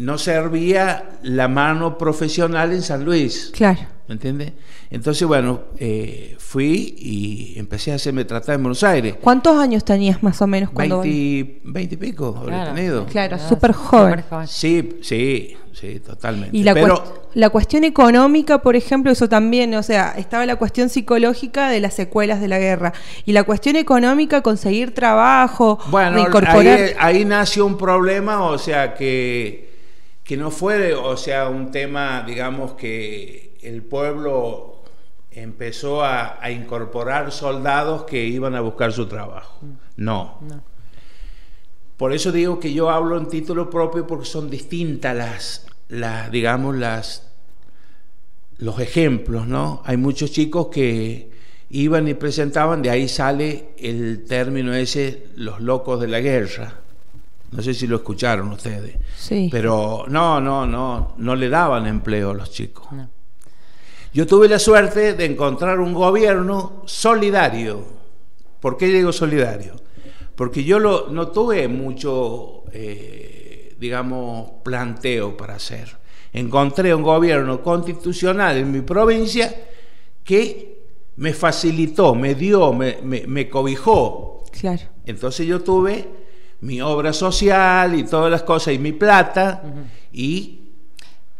no 0.00 0.16
servía 0.18 1.10
la 1.22 1.46
mano 1.48 1.98
profesional 1.98 2.72
en 2.72 2.82
San 2.82 3.04
Luis. 3.04 3.50
Claro. 3.54 3.80
¿Me 4.08 4.14
entiendes? 4.14 4.52
Entonces, 4.90 5.28
bueno, 5.28 5.60
eh, 5.78 6.34
fui 6.38 6.96
y 6.98 7.54
empecé 7.58 7.92
a 7.92 7.94
hacerme 7.94 8.24
tratar 8.24 8.56
en 8.56 8.62
Buenos 8.64 8.82
Aires. 8.82 9.14
¿Cuántos 9.20 9.56
años 9.56 9.84
tenías 9.84 10.20
más 10.22 10.40
o 10.42 10.48
menos 10.48 10.70
cuando... 10.70 11.00
20, 11.02 11.60
20 11.64 11.94
y 11.94 11.98
pico 11.98 12.34
habré 12.36 12.52
Claro. 12.54 12.74
tenido. 12.74 13.06
Claro, 13.06 13.36
Ah, 13.38 13.48
súper 13.48 13.72
joven. 13.72 14.24
Sí, 14.48 14.98
sí, 15.02 15.56
sí, 15.72 16.00
totalmente. 16.00 16.56
Y 16.56 16.64
la, 16.64 16.74
Pero 16.74 16.96
cuest- 16.96 17.12
la 17.34 17.50
cuestión 17.50 17.84
económica, 17.84 18.58
por 18.62 18.74
ejemplo, 18.74 19.12
eso 19.12 19.28
también, 19.28 19.72
o 19.74 19.82
sea, 19.84 20.14
estaba 20.18 20.44
la 20.44 20.56
cuestión 20.56 20.88
psicológica 20.88 21.68
de 21.68 21.78
las 21.80 21.94
secuelas 21.94 22.40
de 22.40 22.48
la 22.48 22.58
guerra. 22.58 22.92
Y 23.26 23.32
la 23.32 23.44
cuestión 23.44 23.76
económica, 23.76 24.40
conseguir 24.42 24.92
trabajo, 24.92 25.78
bueno, 25.88 26.10
de 26.12 26.16
ahí, 26.16 26.26
incorporar... 26.26 26.80
ahí 26.98 27.24
nació 27.24 27.64
un 27.64 27.78
problema, 27.78 28.42
o 28.42 28.58
sea, 28.58 28.94
que, 28.94 29.69
que 30.30 30.36
no 30.36 30.52
fue, 30.52 30.94
o 30.94 31.16
sea, 31.16 31.48
un 31.48 31.72
tema, 31.72 32.22
digamos, 32.24 32.74
que 32.74 33.58
el 33.62 33.82
pueblo 33.82 34.84
empezó 35.32 36.04
a, 36.04 36.38
a 36.40 36.52
incorporar 36.52 37.32
soldados 37.32 38.04
que 38.04 38.26
iban 38.26 38.54
a 38.54 38.60
buscar 38.60 38.92
su 38.92 39.06
trabajo. 39.06 39.58
No. 39.96 40.38
No. 40.42 40.62
Por 41.96 42.12
eso 42.12 42.30
digo 42.30 42.60
que 42.60 42.72
yo 42.72 42.90
hablo 42.90 43.18
en 43.18 43.26
título 43.26 43.68
propio 43.70 44.06
porque 44.06 44.24
son 44.24 44.48
distintas 44.48 45.16
las, 45.16 45.66
las 45.88 46.30
digamos, 46.30 46.76
las, 46.76 47.32
los 48.58 48.78
ejemplos, 48.78 49.48
¿no? 49.48 49.82
Hay 49.84 49.96
muchos 49.96 50.30
chicos 50.30 50.68
que 50.68 51.32
iban 51.70 52.06
y 52.06 52.14
presentaban, 52.14 52.82
de 52.82 52.90
ahí 52.90 53.08
sale 53.08 53.70
el 53.78 54.24
término 54.26 54.74
ese, 54.74 55.26
los 55.34 55.60
locos 55.60 56.00
de 56.00 56.06
la 56.06 56.20
guerra. 56.20 56.79
No 57.52 57.62
sé 57.62 57.74
si 57.74 57.86
lo 57.86 57.96
escucharon 57.96 58.50
ustedes. 58.52 58.96
Sí. 59.16 59.48
Pero 59.50 60.04
no, 60.08 60.40
no, 60.40 60.66
no, 60.66 61.14
no 61.18 61.34
le 61.36 61.48
daban 61.48 61.86
empleo 61.86 62.30
a 62.30 62.34
los 62.34 62.50
chicos. 62.50 62.86
No. 62.92 63.08
Yo 64.12 64.26
tuve 64.26 64.48
la 64.48 64.58
suerte 64.58 65.14
de 65.14 65.24
encontrar 65.24 65.78
un 65.80 65.92
gobierno 65.92 66.82
solidario. 66.86 67.84
¿Por 68.60 68.76
qué 68.76 68.86
digo 68.86 69.12
solidario? 69.12 69.74
Porque 70.34 70.64
yo 70.64 70.78
lo- 70.78 71.08
no 71.10 71.28
tuve 71.28 71.66
mucho, 71.68 72.64
eh, 72.72 73.74
digamos, 73.78 74.50
planteo 74.64 75.36
para 75.36 75.54
hacer. 75.54 75.96
Encontré 76.32 76.94
un 76.94 77.02
gobierno 77.02 77.62
constitucional 77.62 78.56
en 78.56 78.70
mi 78.70 78.80
provincia 78.82 79.52
que 80.24 80.82
me 81.16 81.32
facilitó, 81.34 82.14
me 82.14 82.34
dio, 82.34 82.72
me, 82.72 82.98
me- 83.02 83.26
me 83.26 83.48
cobijó. 83.48 84.44
Claro. 84.52 84.82
Entonces 85.04 85.46
yo 85.46 85.60
tuve 85.60 86.08
mi 86.60 86.80
obra 86.80 87.12
social 87.12 87.94
y 87.94 88.04
todas 88.04 88.30
las 88.30 88.42
cosas 88.42 88.74
y 88.74 88.78
mi 88.78 88.92
plata 88.92 89.62
y, 90.12 90.60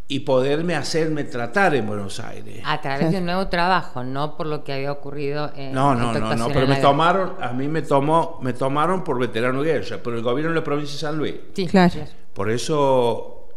y 0.09 0.21
poderme 0.21 0.75
hacerme 0.75 1.25
tratar 1.25 1.75
en 1.75 1.87
Buenos 1.87 2.19
Aires. 2.21 2.63
A 2.65 2.81
través 2.81 3.13
de 3.13 3.19
un 3.19 3.27
nuevo 3.27 3.49
trabajo, 3.49 4.03
no 4.03 4.37
por 4.37 4.47
lo 4.47 4.65
que 4.65 4.73
había 4.73 4.91
ocurrido 4.93 5.53
en 5.57 5.73
No, 5.73 5.95
no, 5.95 6.13
no, 6.13 6.35
no, 6.37 6.49
pero 6.49 6.61
me 6.67 6.75
guerra. 6.75 6.81
tomaron, 6.81 7.35
a 7.41 7.53
mí 7.53 7.69
me 7.69 7.83
tomó, 7.83 8.39
me 8.43 8.53
tomaron 8.55 9.05
por 9.05 9.19
veterano 9.19 9.63
de 9.63 9.73
guerra, 9.73 9.99
por 10.03 10.15
el 10.15 10.23
gobierno 10.23 10.53
de 10.53 10.59
la 10.61 10.65
provincia 10.65 10.95
de 10.95 11.01
San 11.01 11.17
Luis. 11.19 11.35
Sí, 11.55 11.67
Claro. 11.67 12.01
Por 12.33 12.51
eso 12.51 13.49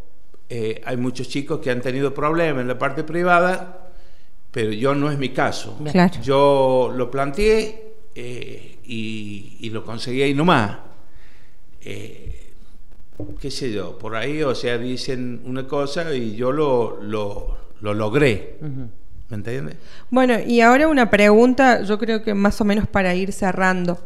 eh, 0.49 0.82
hay 0.86 0.97
muchos 0.97 1.30
chicos 1.30 1.60
que 1.60 1.71
han 1.71 1.80
tenido 1.82 2.13
problemas 2.13 2.62
en 2.62 2.67
la 2.67 2.78
parte 2.78 3.04
privada, 3.04 3.89
pero 4.52 4.71
yo 4.71 4.93
no 4.93 5.10
es 5.10 5.17
mi 5.17 5.30
caso. 5.30 5.78
Claro. 5.91 6.13
Yo 6.21 6.91
lo 6.93 7.10
planteé 7.10 7.93
eh, 8.13 8.80
y, 8.84 9.58
y 9.62 9.69
lo 9.69 9.84
conseguí 9.86 10.21
ahí 10.21 10.34
nomás. 10.34 10.78
Eh, 11.86 12.52
qué 13.39 13.52
sé 13.52 13.72
yo, 13.72 13.98
por 13.98 14.15
ahí, 14.15 14.41
o 14.43 14.56
sea, 14.56 14.78
dicen 14.78 15.41
una 15.46 15.67
cosa 15.67 16.13
y 16.13 16.36
yo 16.36 16.52
lo, 16.52 17.02
lo, 17.02 17.58
lo 17.82 17.93
logré. 17.93 18.58
¿Me 19.30 19.38
entiendes? 19.38 19.76
Bueno, 20.10 20.36
y 20.46 20.62
ahora 20.62 20.88
una 20.88 21.10
pregunta, 21.10 21.82
yo 21.84 21.98
creo 21.98 22.24
que 22.24 22.34
más 22.34 22.60
o 22.62 22.65
menos 22.65 22.88
para 22.88 23.15
ir 23.15 23.32
cerrando. 23.32 24.00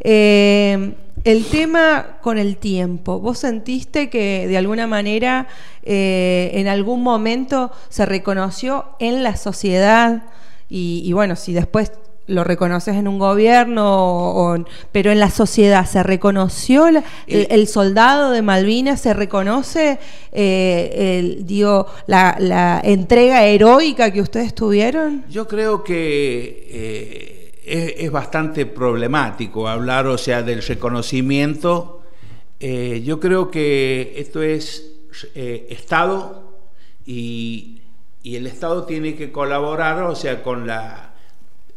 Eh, 0.00 0.94
el 1.24 1.44
tema 1.44 2.18
con 2.20 2.38
el 2.38 2.56
tiempo, 2.56 3.20
¿vos 3.20 3.38
sentiste 3.38 4.10
que 4.10 4.48
de 4.48 4.58
alguna 4.58 4.88
manera 4.88 5.46
eh, 5.84 6.50
en 6.54 6.66
algún 6.66 7.02
momento 7.02 7.70
se 7.88 8.06
reconoció 8.06 8.86
en 8.98 9.22
la 9.22 9.36
sociedad? 9.36 10.24
Y, 10.68 11.02
y 11.04 11.12
bueno, 11.12 11.36
si 11.36 11.52
después 11.52 11.92
lo 12.28 12.44
reconoces 12.44 12.94
en 12.96 13.08
un 13.08 13.18
gobierno, 13.18 13.84
o- 13.84 14.54
o- 14.54 14.64
pero 14.92 15.10
en 15.10 15.18
la 15.20 15.30
sociedad, 15.30 15.84
¿se 15.86 16.02
reconoció 16.02 16.90
la- 16.90 17.02
el, 17.26 17.46
el 17.50 17.66
soldado 17.66 18.30
de 18.30 18.42
Malvinas? 18.42 19.00
¿Se 19.00 19.12
reconoce 19.12 19.98
eh, 20.32 21.18
el, 21.18 21.46
digo, 21.46 21.86
la, 22.06 22.36
la 22.38 22.80
entrega 22.84 23.44
heroica 23.44 24.12
que 24.12 24.20
ustedes 24.20 24.54
tuvieron? 24.54 25.24
Yo 25.28 25.48
creo 25.48 25.82
que 25.84 26.68
eh, 26.70 27.52
es, 27.64 27.94
es 28.04 28.10
bastante 28.10 28.66
problemático 28.66 29.68
hablar, 29.68 30.06
o 30.06 30.16
sea, 30.18 30.42
del 30.42 30.62
reconocimiento. 30.62 32.02
Eh, 32.60 33.02
yo 33.04 33.18
creo 33.18 33.50
que 33.50 34.14
esto 34.16 34.40
es 34.42 34.88
Estado 35.34 36.52
y, 37.04 37.80
y 38.22 38.36
el 38.36 38.46
Estado 38.46 38.84
tiene 38.84 39.14
que 39.14 39.32
colaborar, 39.32 40.02
o 40.04 40.14
sea, 40.14 40.42
con 40.42 40.66
la 40.66 41.11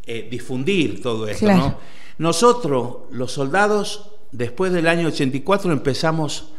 eh, 0.06 0.28
difundir 0.30 1.02
todo 1.02 1.26
esto, 1.28 1.44
Claro. 1.46 1.58
¿no? 1.60 1.78
Nosotros, 2.18 2.96
los 3.10 3.32
soldados, 3.32 4.10
después 4.32 4.72
del 4.72 4.88
año 4.88 5.08
84 5.08 5.70
empezamos 5.72 6.52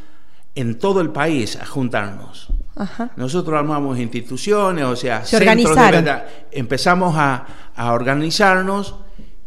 en 0.55 0.77
todo 0.77 1.01
el 1.01 1.09
país 1.09 1.55
a 1.55 1.65
juntarnos. 1.65 2.47
Ajá. 2.75 3.11
Nosotros 3.15 3.57
armamos 3.57 3.97
instituciones, 3.99 4.85
o 4.85 4.95
sea, 4.95 5.25
Se 5.25 5.39
centros 5.39 5.75
de 5.75 5.91
verdad. 5.91 6.27
empezamos 6.51 7.15
a, 7.17 7.45
a 7.75 7.93
organizarnos 7.93 8.95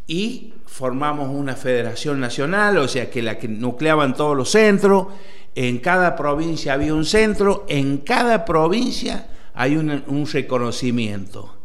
y 0.08 0.54
formamos 0.66 1.28
una 1.30 1.54
federación 1.54 2.18
nacional, 2.20 2.78
o 2.78 2.88
sea, 2.88 3.08
que 3.10 3.22
la 3.22 3.38
que 3.38 3.46
nucleaban 3.48 4.14
todos 4.16 4.36
los 4.36 4.50
centros. 4.50 5.08
En 5.54 5.78
cada 5.78 6.16
provincia 6.16 6.72
había 6.74 6.94
un 6.94 7.04
centro, 7.04 7.64
en 7.68 7.98
cada 7.98 8.44
provincia 8.44 9.28
hay 9.54 9.76
un, 9.76 10.02
un 10.06 10.26
reconocimiento. 10.26 11.56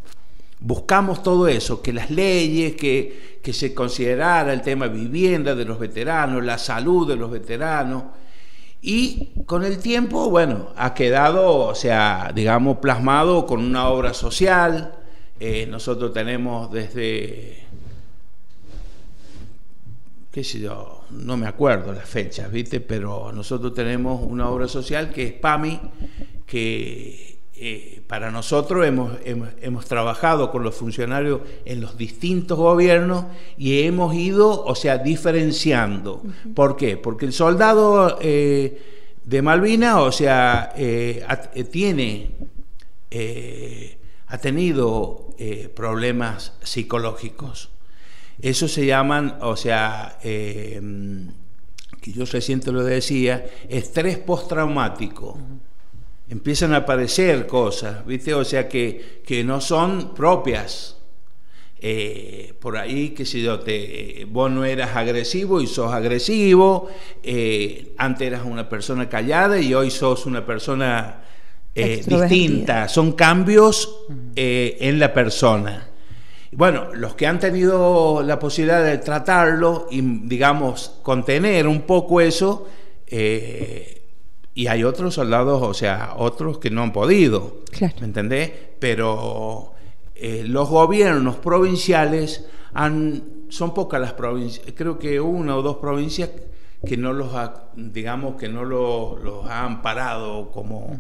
Buscamos 0.60 1.22
todo 1.22 1.48
eso, 1.48 1.82
que 1.82 1.94
las 1.94 2.10
leyes, 2.10 2.76
que, 2.76 3.40
que 3.44 3.54
se 3.54 3.74
considerara 3.74 4.54
el 4.54 4.62
tema 4.62 4.88
vivienda 4.88 5.54
de 5.54 5.66
los 5.66 5.80
veteranos, 5.80 6.44
la 6.44 6.58
salud 6.58 7.08
de 7.08 7.16
los 7.16 7.30
veteranos. 7.30 8.04
Y 8.82 9.30
con 9.46 9.64
el 9.64 9.80
tiempo, 9.80 10.30
bueno, 10.30 10.70
ha 10.76 10.94
quedado, 10.94 11.58
o 11.58 11.76
sea, 11.76 12.32
digamos, 12.34 12.78
plasmado 12.78 13.46
con 13.46 13.60
una 13.64 13.90
obra 13.90 14.14
social. 14.14 14.94
Eh, 15.40 15.68
nosotros 15.68 16.14
tenemos 16.14 16.72
desde, 16.72 17.66
qué 20.32 20.44
sé 20.44 20.60
yo, 20.60 21.06
no 21.12 21.36
me 21.38 21.48
acuerdo 21.48 21.94
las 21.94 22.08
fechas, 22.08 22.52
¿viste? 22.52 22.80
Pero 22.80 23.32
nosotros 23.32 23.74
tenemos 23.74 24.22
una 24.22 24.50
obra 24.50 24.68
social 24.68 25.12
que 25.12 25.28
es 25.28 25.34
PAMI, 25.34 25.80
que 26.46 27.35
eh, 27.58 28.02
para 28.08 28.32
nosotros 28.32 28.86
hemos, 28.86 29.14
hemos, 29.24 29.50
hemos 29.62 29.86
trabajado 29.86 30.52
con 30.52 30.64
los 30.64 30.76
funcionarios 30.76 31.42
en 31.66 31.80
los 31.82 31.98
distintos 31.98 32.58
gobiernos 32.58 33.26
y 33.58 33.84
hemos 33.84 34.14
ido, 34.16 34.64
o 34.66 34.76
sea, 34.76 34.98
diferenciando. 34.98 36.22
¿Por 36.54 36.76
qué? 36.76 36.98
Porque 36.98 37.26
el 37.26 37.34
soldado 37.34 38.18
eh, 38.22 38.82
de 39.24 39.42
Malvinas, 39.42 39.96
o 39.98 40.12
sea, 40.12 40.74
eh, 40.76 41.24
ha- 41.28 41.42
tiene, 41.72 42.32
ha 44.28 44.38
tenido 44.38 45.30
problemas 45.76 46.54
psicológicos. 46.64 47.70
Eso 48.42 48.68
se 48.68 48.86
llaman, 48.86 49.38
o 49.42 49.56
sea, 49.56 50.18
que 50.22 52.12
yo 52.12 52.26
reciente 52.26 52.72
lo 52.72 52.84
decía, 52.84 53.46
estrés 53.70 54.18
postraumático. 54.18 55.38
Empiezan 56.28 56.74
a 56.74 56.78
aparecer 56.78 57.46
cosas, 57.46 58.06
¿viste? 58.06 58.34
O 58.34 58.44
sea, 58.44 58.68
que, 58.68 59.22
que 59.26 59.44
no 59.44 59.62
son 59.62 60.14
propias. 60.16 60.98
Eh, 61.80 62.54
por 62.60 62.78
ahí, 62.78 63.10
qué 63.10 63.26
sé 63.26 63.42
yo, 63.42 63.60
te, 63.60 64.22
eh, 64.22 64.26
vos 64.26 64.50
no 64.50 64.66
eras 64.66 64.96
agresivo 64.96 65.62
y 65.62 65.68
sos 65.68 65.94
agresivo, 65.94 66.90
eh, 67.22 67.94
antes 67.98 68.26
eras 68.28 68.42
una 68.44 68.68
persona 68.68 69.08
callada 69.08 69.60
y 69.60 69.74
hoy 69.76 69.92
sos 69.92 70.26
una 70.26 70.44
persona 70.44 71.22
eh, 71.76 72.02
distinta. 72.04 72.88
Son 72.88 73.12
cambios 73.12 74.08
en 74.36 74.98
la 74.98 75.14
persona. 75.14 75.90
Bueno, 76.54 76.88
los 76.94 77.14
que 77.16 77.28
han 77.28 77.40
tenido 77.40 78.24
la 78.24 78.40
posibilidad 78.40 78.84
de 78.84 78.98
tratarlo 78.98 79.88
y, 79.92 80.02
digamos, 80.02 81.00
contener 81.04 81.68
un 81.68 81.82
poco 81.82 82.20
eso, 82.20 82.68
Eh, 83.08 84.05
y 84.58 84.68
hay 84.68 84.86
otros 84.86 85.14
soldados, 85.14 85.62
o 85.62 85.74
sea, 85.74 86.14
otros 86.16 86.60
que 86.60 86.70
no 86.70 86.82
han 86.82 86.94
podido, 86.94 87.58
¿me 88.00 88.06
entendés? 88.06 88.52
Pero 88.80 89.74
eh, 90.16 90.46
los 90.48 90.70
gobiernos 90.70 91.36
provinciales 91.36 92.46
han, 92.74 93.24
son 93.50 93.74
pocas 93.74 94.00
las 94.00 94.14
provincias, 94.14 94.66
creo 94.74 94.98
que 94.98 95.20
una 95.20 95.58
o 95.58 95.62
dos 95.62 95.76
provincias 95.78 96.30
que 96.86 96.96
no 96.96 97.12
los 97.12 97.36
ha, 97.36 97.66
digamos 97.76 98.38
que 98.38 98.48
no 98.48 98.64
los 98.64 99.46
han 99.50 99.82
parado 99.82 100.52
como 100.52 100.98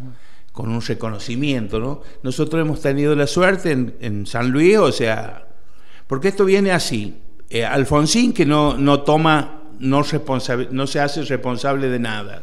con 0.52 0.70
un 0.70 0.82
reconocimiento, 0.82 1.80
¿no? 1.80 2.02
Nosotros 2.24 2.62
hemos 2.62 2.82
tenido 2.82 3.15
la 3.15 3.28
suerte 3.28 3.72
en, 3.72 4.26
San 4.26 4.52
Luis, 4.52 4.78
o 4.78 4.91
sea, 4.91 5.48
porque 6.08 6.30
esto 6.30 6.44
viene 6.44 6.72
así. 6.72 7.22
Eh, 7.50 7.63
Alfonsín 7.63 8.34
que 8.34 8.46
no, 8.46 8.78
no 8.78 9.02
toma, 9.02 9.63
no, 9.80 10.04
no 10.72 10.88
se 10.88 11.00
hace 11.00 11.24
responsable 11.24 11.88
de 11.88 12.00
nada. 12.00 12.41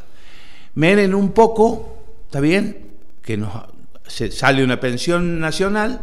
Menen 0.74 1.14
un 1.14 1.32
poco, 1.32 1.98
¿está 2.26 2.40
bien? 2.40 2.92
Que 3.22 3.36
nos 3.36 3.52
se 4.06 4.30
sale 4.30 4.62
una 4.62 4.78
pensión 4.78 5.40
nacional 5.40 6.00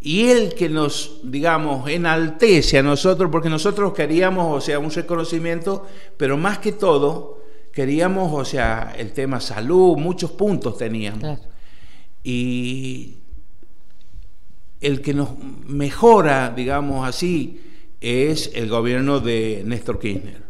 y 0.00 0.28
él 0.28 0.54
que 0.54 0.68
nos, 0.68 1.20
digamos, 1.24 1.88
enaltece 1.88 2.78
a 2.78 2.82
nosotros, 2.82 3.30
porque 3.30 3.48
nosotros 3.48 3.92
queríamos, 3.92 4.56
o 4.56 4.60
sea, 4.60 4.78
un 4.78 4.90
reconocimiento, 4.90 5.86
pero 6.16 6.36
más 6.36 6.58
que 6.58 6.72
todo, 6.72 7.42
queríamos, 7.72 8.32
o 8.32 8.44
sea, 8.44 8.94
el 8.96 9.12
tema 9.12 9.40
salud, 9.40 9.96
muchos 9.96 10.32
puntos 10.32 10.76
teníamos. 10.76 11.38
Y 12.24 13.18
el 14.80 15.00
que 15.00 15.14
nos 15.14 15.38
mejora, 15.38 16.52
digamos 16.54 17.08
así, 17.08 17.60
es 18.00 18.50
el 18.54 18.68
gobierno 18.68 19.20
de 19.20 19.62
Néstor 19.64 20.00
Kirchner. 20.00 20.42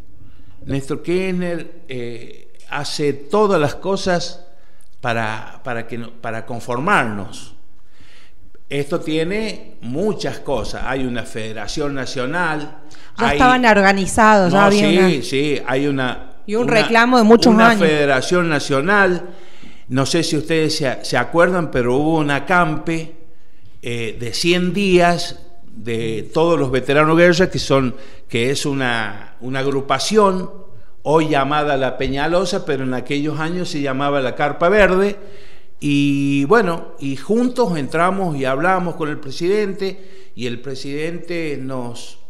Néstor 0.64 1.02
Kirchner 1.02 1.82
eh, 1.88 2.41
hace 2.72 3.12
todas 3.12 3.60
las 3.60 3.74
cosas 3.74 4.44
para, 5.00 5.60
para, 5.62 5.86
que, 5.86 5.98
para 5.98 6.46
conformarnos 6.46 7.54
esto 8.72 9.00
tiene 9.00 9.74
muchas 9.82 10.38
cosas. 10.38 10.84
Hay 10.86 11.04
una 11.04 11.24
federación 11.24 11.94
nacional. 11.94 12.78
Ya 13.18 13.32
estaban 13.32 13.66
organizados, 13.66 14.52
ya 14.52 14.64
había 14.64 15.08
sí, 15.08 15.22
sí, 15.22 15.62
hay 15.66 15.86
una... 15.86 16.30
Y 16.46 16.54
un 16.54 16.66
reclamo 16.66 17.18
de 17.18 17.24
muchos 17.24 17.54
años. 17.54 17.80
Una 17.80 17.86
federación 17.86 18.48
nacional. 18.48 19.28
No 19.88 20.06
sé 20.06 20.22
si 20.22 20.38
ustedes 20.38 20.82
se, 21.02 21.16
acuerdan, 21.18 21.70
pero 21.70 21.96
hubo 21.96 22.18
una 22.18 22.46
campe 22.46 23.12
eh, 23.82 24.16
de 24.18 24.32
100 24.32 24.72
días 24.72 25.38
de 25.66 26.30
todos 26.32 26.58
los 26.58 26.70
veteranos 26.70 27.16
guerra, 27.16 27.50
que, 27.50 27.58
son, 27.58 27.94
que 28.26 28.50
es 28.50 28.64
una, 28.64 29.34
una 29.40 29.58
agrupación 29.58 30.50
hoy 31.02 31.28
llamada 31.28 31.76
la 31.76 31.98
Peñalosa, 31.98 32.64
pero 32.64 32.84
en 32.84 32.94
aquellos 32.94 33.40
años 33.40 33.68
se 33.68 33.80
llamaba 33.80 34.20
la 34.20 34.34
Carpa 34.34 34.68
Verde 34.68 35.16
y 35.84 36.44
bueno, 36.44 36.94
y 37.00 37.16
juntos 37.16 37.76
entramos 37.76 38.36
y 38.36 38.44
hablamos 38.44 38.94
con 38.94 39.08
el 39.08 39.18
presidente 39.18 40.30
y 40.36 40.46
el 40.46 40.60
presidente 40.60 41.58
nos, 41.60 42.20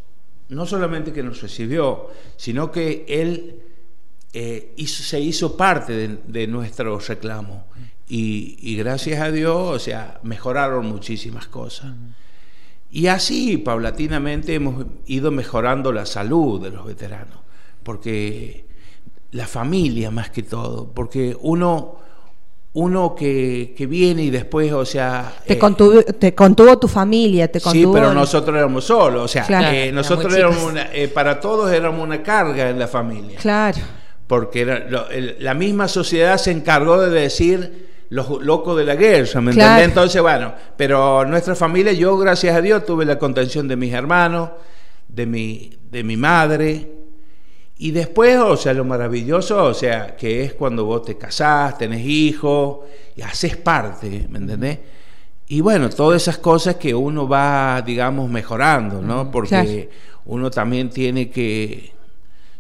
no 0.49 0.65
solamente 0.65 1.13
que 1.13 1.23
nos 1.23 1.43
recibió, 1.43 2.09
sino 2.37 2.73
que 2.73 3.05
él 3.07 3.61
eh, 4.33 4.75
se 4.87 5.21
hizo 5.21 5.55
parte 5.55 6.19
de, 6.27 6.47
nuestro 6.47 6.99
reclamo. 6.99 7.67
Y, 8.09 8.75
gracias 8.77 9.21
a 9.21 9.31
Dios, 9.31 9.55
o 9.55 9.79
sea, 9.79 10.19
mejoraron 10.23 10.87
muchísimas 10.87 11.47
cosas. 11.47 11.93
Y 12.91 13.09
así, 13.09 13.59
paulatinamente, 13.59 14.55
hemos 14.55 14.87
ido 15.07 15.31
mejorando 15.31 15.93
la 15.93 16.07
salud 16.07 16.63
de 16.63 16.71
los 16.71 16.87
veteranos, 16.87 17.39
porque 17.83 18.67
la 19.33 19.47
familia 19.47 20.11
más 20.11 20.31
que 20.31 20.43
todo, 20.43 20.93
porque 20.93 21.37
uno 21.41 22.03
uno 22.75 23.15
que, 23.15 23.75
que, 23.77 23.87
viene 23.87 24.23
y 24.23 24.31
después, 24.31 24.73
o 24.73 24.85
sea... 24.85 25.31
Te, 25.47 25.55
eh, 25.55 25.59
contuvo, 25.59 26.03
te 26.03 26.35
contuvo 26.35 26.79
tu 26.79 26.89
familia, 26.89 27.51
te 27.51 27.61
contuvo... 27.61 27.93
Sí, 27.93 28.01
pero 28.01 28.15
nosotros 28.15 28.57
éramos 28.57 28.85
solos, 28.85 29.25
o 29.25 29.29
sea, 29.29 29.75
eh, 29.75 29.93
nosotros 29.93 30.35
éramos 30.35 30.63
una, 30.63 30.89
eh, 30.93 31.09
para 31.09 31.39
todos 31.39 31.71
éramos 31.71 32.03
una 32.03 32.23
carga 32.23 32.71
en 32.71 32.79
la 32.79 32.89
familia. 32.89 33.39
Claro. 33.39 33.79
Porque 34.27 34.63
era, 34.63 34.87
la 35.39 35.53
misma 35.53 35.87
sociedad 35.87 36.39
se 36.39 36.51
encargó 36.51 36.99
de 36.99 37.11
decir 37.11 37.91
los 38.09 38.43
locos 38.43 38.79
de 38.79 38.85
la 38.85 38.95
guerra, 38.95 39.41
¿me 39.43 39.53
claro. 39.53 39.83
Entonces, 39.83 40.23
bueno, 40.23 40.55
pero 40.77 41.27
nuestra 41.27 41.55
familia, 41.55 41.93
yo 41.93 42.17
gracias 42.17 42.57
a 42.57 42.63
Dios 42.63 42.87
tuve 42.87 43.05
la 43.05 43.19
contención 43.19 43.69
de 43.69 43.77
mis 43.77 43.93
hermanos, 43.93 44.51
de 45.09 45.27
mi, 45.27 45.79
de 45.91 46.05
mi 46.05 46.17
madre, 46.17 46.91
y 47.83 47.91
después, 47.91 48.39
o 48.39 48.57
sea, 48.57 48.73
lo 48.75 48.85
maravilloso, 48.85 49.65
o 49.65 49.75
sea, 49.75 50.15
que 50.15 50.45
es 50.45 50.55
cuando 50.55 50.85
vos 50.85 51.03
te 51.03 51.19
casás, 51.19 51.77
tenés 51.79 52.07
hijos 52.07 52.79
y 53.17 53.23
haces 53.23 53.57
parte, 53.57 54.29
¿me 54.31 54.39
entendés? 54.39 54.79
Y 55.49 55.61
bueno, 55.63 55.91
todas 55.91 56.23
esas 56.23 56.39
cosas 56.39 56.77
que 56.77 56.95
uno 56.95 57.27
va, 57.27 57.83
digamos, 57.85 58.31
mejorando, 58.31 59.03
¿no? 59.03 59.33
Porque 59.33 59.91
uno 60.27 60.49
también 60.49 60.91
tiene 60.91 61.29
que, 61.29 61.91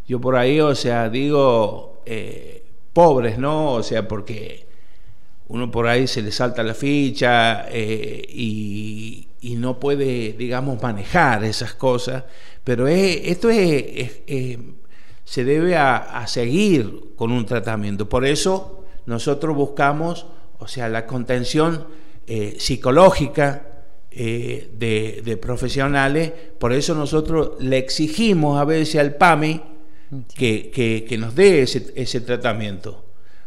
yo 0.08 0.20
por 0.20 0.34
ahí, 0.34 0.58
o 0.58 0.74
sea, 0.74 1.08
digo, 1.08 2.02
eh, 2.04 2.64
pobres, 2.92 3.38
¿no? 3.38 3.74
O 3.74 3.82
sea, 3.84 4.08
porque 4.08 4.66
uno 5.46 5.70
por 5.70 5.86
ahí 5.86 6.08
se 6.08 6.20
le 6.22 6.32
salta 6.32 6.64
la 6.64 6.74
ficha 6.74 7.66
eh, 7.70 8.26
y, 8.28 9.28
no 9.56 9.78
puede, 9.78 10.32
digamos, 10.32 10.82
manejar 10.82 11.44
esas 11.44 11.74
cosas. 11.74 12.24
Pero 12.64 12.88
esto 12.88 13.50
es, 13.50 14.10
se 15.32 15.44
debe 15.44 15.76
a, 15.78 16.26
seguir 16.26 17.14
con 17.16 17.32
un 17.32 17.46
tratamiento. 17.46 18.06
Por 18.06 18.26
eso 18.26 18.84
nosotros 19.06 19.56
buscamos, 19.56 20.26
o 20.58 20.68
sea, 20.68 20.90
la 20.90 21.06
contención 21.06 21.86
eh, 22.26 22.56
psicológica 22.58 23.66
eh, 24.10 24.68
de, 24.74 25.36
profesionales, 25.38 26.30
por 26.58 26.74
eso 26.74 26.94
nosotros 26.94 27.52
le 27.60 27.78
exigimos 27.78 28.60
a 28.60 28.66
veces 28.66 29.00
al 29.00 29.14
PAMI 29.14 29.62
que, 30.34 30.70
que, 31.08 31.16
nos 31.16 31.34
dé 31.34 31.62
ese, 31.62 31.94
ese, 31.96 32.20
tratamiento. 32.20 33.02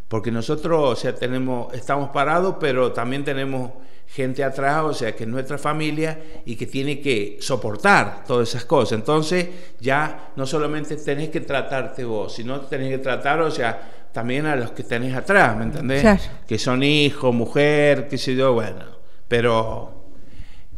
Porque 0.07 0.31
nosotros, 0.31 0.91
o 0.91 0.95
sea, 0.95 1.13
tenemos, 1.13 1.71
estamos 1.75 2.09
parados, 2.09 2.55
pero 2.59 2.93
también 2.93 3.23
tenemos 3.23 3.73
gente 4.07 4.43
atrás, 4.43 4.83
o 4.83 4.93
sea, 4.93 5.15
que 5.15 5.23
es 5.23 5.29
nuestra 5.29 5.57
familia 5.57 6.17
y 6.45 6.55
que 6.55 6.67
tiene 6.67 7.01
que 7.01 7.37
soportar 7.41 8.23
todas 8.25 8.49
esas 8.49 8.65
cosas. 8.65 8.99
Entonces, 8.99 9.47
ya 9.79 10.31
no 10.35 10.45
solamente 10.45 10.95
tenés 10.97 11.29
que 11.29 11.41
tratarte 11.41 12.03
vos, 12.03 12.33
sino 12.33 12.61
tenés 12.61 12.89
que 12.89 12.97
tratar, 12.99 13.41
o 13.41 13.51
sea, 13.51 14.07
también 14.11 14.45
a 14.45 14.55
los 14.55 14.71
que 14.71 14.83
tenés 14.83 15.15
atrás, 15.15 15.57
¿me 15.57 15.65
entendés? 15.65 16.29
Que 16.47 16.57
son 16.57 16.83
hijos, 16.83 17.33
mujer, 17.33 18.07
qué 18.07 18.17
sé 18.17 18.35
yo, 18.35 18.53
bueno. 18.53 18.85
Pero 19.27 20.05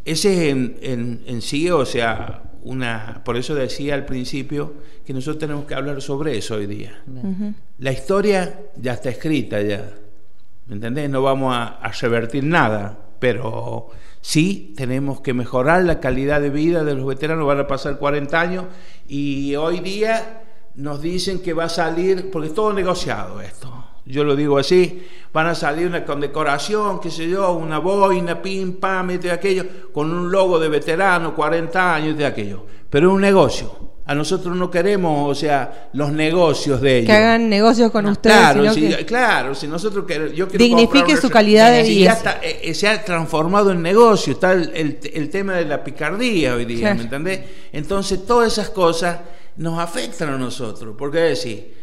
ese 0.04 0.32
es 0.32 0.52
en, 0.52 1.22
en, 1.24 1.42
sí, 1.42 1.70
o 1.70 1.84
sea, 1.86 2.42
una. 2.62 3.22
Por 3.24 3.36
eso 3.36 3.54
decía 3.54 3.94
al 3.94 4.04
principio 4.04 4.74
que 5.06 5.12
nosotros 5.12 5.38
tenemos 5.38 5.66
que 5.66 5.74
hablar 5.74 6.02
sobre 6.02 6.36
eso 6.36 6.56
hoy 6.56 6.66
día. 6.66 7.00
La 7.78 7.92
historia 7.92 8.58
ya 8.74 8.94
está 8.94 9.10
escrita, 9.10 9.60
ya. 9.62 9.88
¿Me 10.66 10.74
entendés? 10.74 11.08
No 11.08 11.22
vamos 11.22 11.54
a, 11.54 11.76
a 11.76 11.92
revertir 11.92 12.42
nada 12.42 13.07
pero 13.18 13.88
sí 14.20 14.74
tenemos 14.76 15.20
que 15.20 15.34
mejorar 15.34 15.84
la 15.84 16.00
calidad 16.00 16.40
de 16.40 16.50
vida 16.50 16.84
de 16.84 16.94
los 16.94 17.06
veteranos, 17.06 17.46
van 17.46 17.60
a 17.60 17.66
pasar 17.66 17.98
40 17.98 18.40
años 18.40 18.64
y 19.06 19.54
hoy 19.56 19.80
día 19.80 20.44
nos 20.74 21.00
dicen 21.02 21.40
que 21.40 21.52
va 21.52 21.64
a 21.64 21.68
salir, 21.68 22.30
porque 22.30 22.48
es 22.48 22.54
todo 22.54 22.72
negociado 22.72 23.40
esto, 23.40 23.72
yo 24.04 24.24
lo 24.24 24.36
digo 24.36 24.58
así, 24.58 25.06
van 25.32 25.46
a 25.46 25.54
salir 25.54 25.86
una 25.86 26.04
condecoración, 26.04 27.00
qué 27.00 27.10
sé 27.10 27.28
yo, 27.28 27.52
una 27.52 27.78
boina, 27.78 28.40
pim, 28.40 28.74
pam, 28.74 29.08
de 29.08 29.30
aquello, 29.30 29.64
con 29.92 30.12
un 30.12 30.30
logo 30.30 30.58
de 30.58 30.68
veterano, 30.68 31.34
40 31.34 31.94
años 31.94 32.16
de 32.16 32.26
aquello, 32.26 32.64
pero 32.88 33.08
es 33.08 33.14
un 33.14 33.20
negocio 33.20 33.87
a 34.08 34.14
nosotros 34.14 34.56
no 34.56 34.70
queremos, 34.70 35.30
o 35.30 35.34
sea, 35.34 35.90
los 35.92 36.10
negocios 36.10 36.80
de 36.80 37.00
ellos. 37.00 37.06
Que 37.08 37.12
hagan 37.12 37.50
negocios 37.50 37.90
con 37.90 38.06
ustedes. 38.06 38.38
Claro, 38.38 38.72
si, 38.72 38.88
claro, 39.04 39.54
si 39.54 39.68
nosotros 39.68 40.06
queremos, 40.06 40.34
yo 40.34 40.48
quiero 40.48 40.64
dignifique 40.64 41.14
su 41.18 41.28
calidad 41.28 41.70
de 41.70 41.82
vida. 41.82 42.40
Eh, 42.42 42.60
eh, 42.62 42.74
se 42.74 42.88
ha 42.88 43.04
transformado 43.04 43.70
en 43.70 43.82
negocio, 43.82 44.32
está 44.32 44.52
el, 44.52 44.98
el, 45.12 45.28
tema 45.28 45.56
de 45.56 45.66
la 45.66 45.84
picardía 45.84 46.54
hoy 46.54 46.64
día, 46.64 46.94
¿me 46.94 47.02
entendés? 47.02 47.40
Entonces, 47.70 48.24
todas 48.24 48.50
esas 48.50 48.70
cosas 48.70 49.18
nos 49.58 49.78
afectan 49.78 50.30
a 50.30 50.38
nosotros, 50.38 50.94
porque 50.96 51.18
decir, 51.18 51.74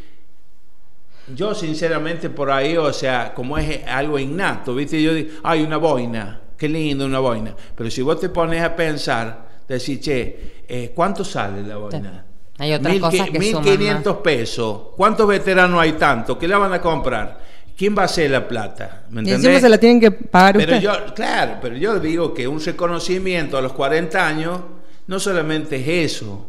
yo 1.35 1.53
sinceramente 1.53 2.31
por 2.31 2.49
ahí, 2.49 2.75
o 2.75 2.91
sea, 2.91 3.35
como 3.35 3.55
es 3.59 3.81
algo 3.85 4.17
innato, 4.17 4.73
¿viste? 4.73 4.99
Yo 4.99 5.13
digo, 5.13 5.29
hay 5.43 5.61
una 5.61 5.77
boina, 5.77 6.41
qué 6.57 6.67
lindo 6.69 7.05
una 7.05 7.19
boina, 7.19 7.55
pero 7.75 7.91
si 7.91 8.01
vos 8.01 8.19
te 8.19 8.29
pones 8.29 8.63
a 8.63 8.75
pensar, 8.75 9.45
decir, 9.67 9.99
che, 9.99 10.54
eh, 10.67 10.91
¿cuánto 10.93 11.23
sale 11.23 11.63
la 11.63 11.77
boina? 11.77 12.25
Hay 12.57 12.73
otras 12.73 12.99
cosas 12.99 13.29
que 13.29 13.39
1.500 13.39 14.21
pesos. 14.21 14.81
¿Cuántos 14.95 15.27
veteranos 15.27 15.81
hay 15.81 15.93
tanto? 15.93 16.39
¿Qué 16.39 16.47
la 16.47 16.57
van 16.57 16.73
a 16.73 16.81
comprar? 16.81 17.39
¿Quién 17.75 17.95
va 17.97 18.03
a 18.03 18.05
hacer 18.05 18.31
la 18.31 18.47
plata? 18.47 19.03
¿Me 19.09 19.21
y 19.23 19.31
encima 19.31 19.59
se 19.59 19.67
la 19.67 19.77
tienen 19.77 19.99
que 19.99 20.11
pagar 20.11 20.55
pero 20.55 20.77
Yo, 20.77 20.91
claro, 21.13 21.57
pero 21.61 21.75
yo 21.75 21.99
digo 21.99 22.33
que 22.33 22.47
un 22.47 22.63
reconocimiento 22.63 23.57
a 23.57 23.61
los 23.61 23.73
40 23.73 24.25
años 24.25 24.61
no 25.07 25.19
solamente 25.19 25.75
es 25.75 26.13
eso, 26.13 26.47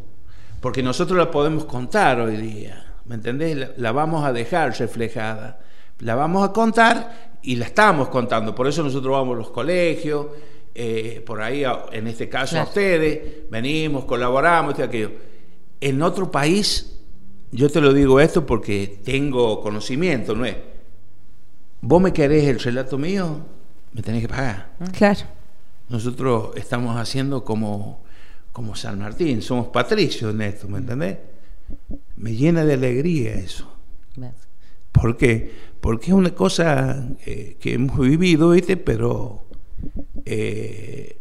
porque 0.61 0.83
nosotros 0.85 1.19
la 1.19 1.31
podemos 1.31 1.65
contar 1.65 2.21
hoy 2.21 2.37
día. 2.37 2.87
¿me 3.07 3.15
entendés? 3.15 3.57
La, 3.57 3.71
la 3.77 3.93
vamos 3.93 4.25
a 4.25 4.33
dejar 4.33 4.77
reflejada, 4.79 5.61
la 6.01 6.15
vamos 6.15 6.49
a 6.49 6.53
contar 6.53 7.39
y 7.43 7.57
la 7.57 7.67
estamos 7.67 8.09
contando, 8.09 8.55
por 8.55 8.67
eso 8.67 8.83
nosotros 8.83 9.13
vamos 9.13 9.35
a 9.35 9.39
los 9.39 9.51
colegios, 9.51 10.27
eh, 10.77 11.23
por 11.25 11.41
ahí, 11.43 11.65
en 11.93 12.07
este 12.07 12.29
caso 12.29 12.53
Claro. 12.53 12.67
a 12.67 12.69
ustedes, 12.69 13.51
venimos, 13.51 14.05
colaboramos, 14.05 14.79
y 14.79 14.83
aquello. 14.83 15.11
En 15.81 16.03
otro 16.03 16.31
país, 16.31 16.99
yo 17.51 17.71
te 17.71 17.81
lo 17.81 17.93
digo 17.93 18.21
esto 18.21 18.45
porque 18.45 19.01
tengo 19.05 19.61
conocimiento, 19.61 20.35
¿no 20.35 20.45
es? 20.45 20.57
Vos 21.81 22.01
me 22.03 22.13
querés 22.13 22.45
el 22.45 22.59
relato 22.61 22.99
mío, 22.99 23.41
me 23.93 24.03
tenés 24.03 24.23
que 24.23 24.29
pagar. 24.29 24.71
Claro. 24.97 25.21
Nosotros 25.89 26.51
estamos 26.57 26.97
haciendo 26.97 27.45
como, 27.45 28.03
como 28.53 28.75
San 28.75 28.99
Martín, 28.99 29.41
somos 29.43 29.69
patricios 29.69 30.35
en 30.35 30.43
esto, 30.43 30.69
¿me 30.69 30.79
entendés? 30.79 31.19
Me 32.17 32.35
llena 32.35 32.65
de 32.65 32.75
alegría 32.75 33.35
eso. 33.35 33.71
Bien. 34.17 34.33
¿Por 34.93 35.17
qué? 35.17 35.53
Porque 35.81 36.07
es 36.07 36.13
una 36.13 36.35
cosa 36.35 37.07
eh, 37.25 37.57
que 37.61 37.75
hemos 37.75 37.99
vivido, 38.01 38.51
¿viste? 38.51 38.77
Pero 38.77 39.46
eh, 40.25 41.17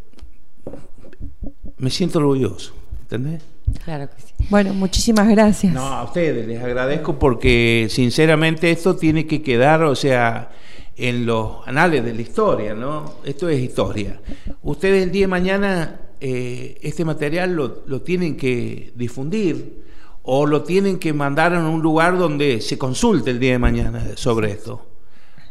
me 1.78 1.90
siento 1.90 2.20
orgulloso, 2.20 2.74
¿entendés? 3.02 3.44
Claro 3.84 4.10
que 4.10 4.22
sí. 4.22 4.34
Bueno, 4.50 4.74
muchísimas 4.74 5.28
gracias. 5.28 5.74
No, 5.74 5.82
a 5.82 6.04
ustedes 6.04 6.48
les 6.48 6.62
agradezco 6.62 7.18
porque 7.18 7.88
sinceramente 7.90 8.72
esto 8.72 8.96
tiene 8.96 9.26
que 9.26 9.42
quedar, 9.42 9.84
o 9.84 9.96
sea, 9.96 10.52
en 10.96 11.26
los 11.26 11.68
anales 11.68 12.04
de 12.06 12.14
la 12.14 12.22
historia, 12.22 12.74
¿no? 12.74 13.16
Esto 13.26 13.50
es 13.50 13.60
historia. 13.60 14.20
Ustedes 14.64 15.04
el 15.04 15.12
día 15.12 15.24
de 15.24 15.28
mañana 15.28 16.00
eh, 16.22 16.78
este 16.82 17.04
material 17.06 17.54
lo, 17.54 17.84
lo 17.86 18.02
tienen 18.02 18.38
que 18.38 18.94
difundir 18.96 19.84
o 20.24 20.46
lo 20.46 20.64
tienen 20.64 20.98
que 20.98 21.14
mandar 21.14 21.54
a 21.54 21.68
un 21.68 21.82
lugar 21.82 22.18
donde 22.18 22.62
se 22.62 22.78
consulte 22.78 23.32
el 23.32 23.40
día 23.40 23.52
de 23.52 23.60
mañana 23.60 24.04
sobre 24.16 24.52
esto. 24.52 24.95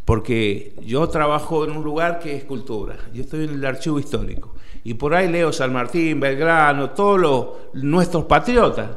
Porque 0.05 0.75
yo 0.83 1.09
trabajo 1.09 1.65
en 1.65 1.71
un 1.71 1.83
lugar 1.83 2.19
que 2.19 2.37
es 2.37 2.45
cultura, 2.45 2.97
yo 3.13 3.23
estoy 3.23 3.45
en 3.45 3.55
el 3.55 3.65
archivo 3.65 3.99
histórico 3.99 4.55
y 4.85 4.95
por 4.95 5.15
ahí 5.15 5.31
leo 5.31 5.51
San 5.51 5.73
Martín, 5.73 6.21
Belgrano, 6.21 6.91
todos 6.91 7.19
los, 7.19 7.49
nuestros 7.73 8.25
patriotas. 8.27 8.91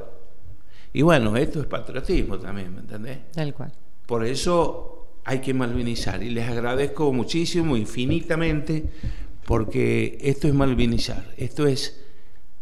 Y 0.92 1.02
bueno, 1.02 1.38
esto 1.38 1.62
es 1.62 1.66
patriotismo 1.66 2.38
también, 2.38 2.74
¿me 2.74 2.82
entendés? 2.82 3.32
Tal 3.32 3.54
cual. 3.54 3.72
Por 4.06 4.26
eso 4.26 5.08
hay 5.24 5.40
que 5.40 5.54
malvinizar 5.54 6.22
y 6.24 6.30
les 6.30 6.48
agradezco 6.50 7.14
muchísimo, 7.14 7.78
infinitamente, 7.78 8.84
porque 9.46 10.18
esto 10.22 10.50
es 10.50 10.54
malvinizar, 10.54 11.34
esto 11.38 11.68
es 11.68 12.02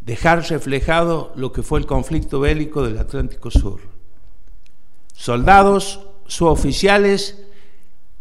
dejar 0.02 0.48
reflejado 0.48 1.34
lo 1.36 1.52
que 1.52 1.64
fue 1.64 1.80
el 1.80 1.88
conflicto 1.88 2.40
bélico 2.40 2.84
del 2.84 3.00
Atlántico 3.00 3.50
Sur. 3.50 3.80
Soldados, 5.14 6.02
suboficiales, 6.28 7.45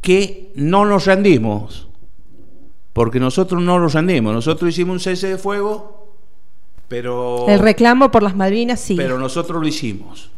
que 0.05 0.53
no 0.55 0.85
nos 0.85 1.07
rendimos, 1.07 1.89
porque 2.93 3.19
nosotros 3.19 3.63
no 3.63 3.81
nos 3.81 3.95
rendimos, 3.95 4.35
nosotros 4.35 4.69
hicimos 4.69 4.93
un 4.93 5.01
cese 5.01 5.29
de 5.29 5.39
fuego, 5.39 6.15
pero... 6.89 7.47
El 7.49 7.59
reclamo 7.59 8.11
por 8.11 8.23
las 8.23 8.37
Malvinas 8.37 8.81
sí. 8.81 8.97
Pero 8.97 9.19
nosotros 9.19 9.63
lo 9.63 9.67
hicimos. 9.67 10.31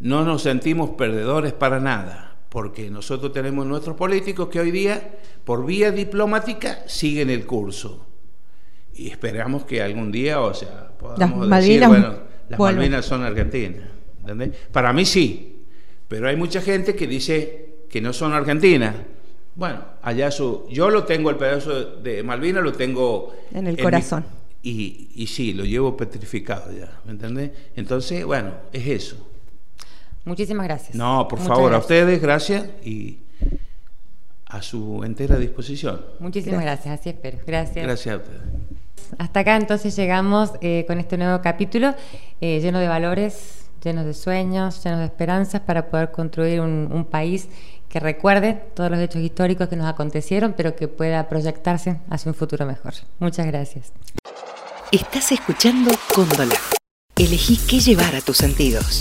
No 0.00 0.24
nos 0.24 0.40
sentimos 0.40 0.90
perdedores 0.96 1.52
para 1.52 1.78
nada, 1.78 2.38
porque 2.48 2.88
nosotros 2.88 3.34
tenemos 3.34 3.66
nuestros 3.66 3.96
políticos 3.96 4.48
que 4.48 4.60
hoy 4.60 4.70
día, 4.70 5.18
por 5.44 5.66
vía 5.66 5.90
diplomática, 5.90 6.84
siguen 6.86 7.28
el 7.28 7.44
curso. 7.44 8.06
Y 8.94 9.10
esperamos 9.10 9.66
que 9.66 9.82
algún 9.82 10.10
día, 10.10 10.40
o 10.40 10.54
sea, 10.54 10.88
podamos 10.98 11.46
Las 11.48 11.62
decir, 11.62 11.82
Malvinas 11.82 11.88
bueno, 11.90 12.18
las 12.48 12.58
vuelven. 12.58 12.78
Malvinas 12.78 13.04
son 13.04 13.24
argentinas. 13.24 13.82
¿entendés? 14.20 14.52
Para 14.72 14.94
mí 14.94 15.04
sí, 15.04 15.66
pero 16.08 16.28
hay 16.28 16.36
mucha 16.36 16.62
gente 16.62 16.96
que 16.96 17.06
dice 17.06 17.63
que 17.94 18.00
no 18.00 18.12
son 18.12 18.32
argentinas. 18.32 18.92
Bueno, 19.54 19.78
allá 20.02 20.28
su... 20.32 20.66
Yo 20.68 20.90
lo 20.90 21.04
tengo, 21.04 21.30
el 21.30 21.36
pedazo 21.36 21.94
de 22.02 22.24
Malvinas 22.24 22.60
lo 22.64 22.72
tengo... 22.72 23.32
En 23.52 23.68
el 23.68 23.80
corazón. 23.80 24.24
y, 24.64 25.10
y 25.14 25.28
sí, 25.28 25.52
lo 25.52 25.64
llevo 25.64 25.96
petrificado 25.96 26.72
ya, 26.72 26.90
¿me 27.04 27.12
entendés? 27.12 27.52
Entonces, 27.76 28.24
bueno, 28.24 28.50
es 28.72 28.84
eso. 28.88 29.28
Muchísimas 30.24 30.66
gracias. 30.66 30.96
No, 30.96 31.28
por 31.28 31.38
Muchas 31.38 31.54
favor, 31.56 31.72
a 31.72 31.76
gracias. 31.76 31.84
ustedes, 31.84 32.20
gracias 32.20 32.66
y 32.84 33.18
a 34.46 34.60
su 34.60 35.04
entera 35.04 35.36
disposición. 35.36 36.04
Muchísimas 36.18 36.62
gracias, 36.62 36.98
así 36.98 37.10
espero. 37.10 37.38
Gracias. 37.46 37.86
Gracias 37.86 38.12
a 38.12 38.18
ustedes. 38.18 38.40
Hasta 39.18 39.38
acá 39.38 39.56
entonces 39.56 39.94
llegamos 39.94 40.50
eh, 40.62 40.82
con 40.88 40.98
este 40.98 41.16
nuevo 41.16 41.40
capítulo 41.42 41.94
eh, 42.40 42.58
lleno 42.60 42.80
de 42.80 42.88
valores, 42.88 43.60
lleno 43.84 44.02
de 44.02 44.14
sueños, 44.14 44.82
lleno 44.82 44.98
de 44.98 45.04
esperanzas 45.04 45.60
para 45.60 45.90
poder 45.90 46.10
construir 46.10 46.60
un, 46.62 46.88
un 46.90 47.04
país 47.04 47.48
que 47.94 48.00
recuerde 48.00 48.54
todos 48.74 48.90
los 48.90 48.98
hechos 48.98 49.22
históricos 49.22 49.68
que 49.68 49.76
nos 49.76 49.86
acontecieron, 49.86 50.54
pero 50.56 50.74
que 50.74 50.88
pueda 50.88 51.28
proyectarse 51.28 52.00
hacia 52.10 52.28
un 52.28 52.34
futuro 52.34 52.66
mejor. 52.66 52.92
Muchas 53.20 53.46
gracias. 53.46 53.92
Estás 54.90 55.30
escuchando 55.30 55.92
Cóndola. 56.12 56.56
Elegí 57.14 57.56
qué 57.56 57.78
llevar 57.78 58.16
a 58.16 58.20
tus 58.20 58.38
sentidos. 58.38 59.00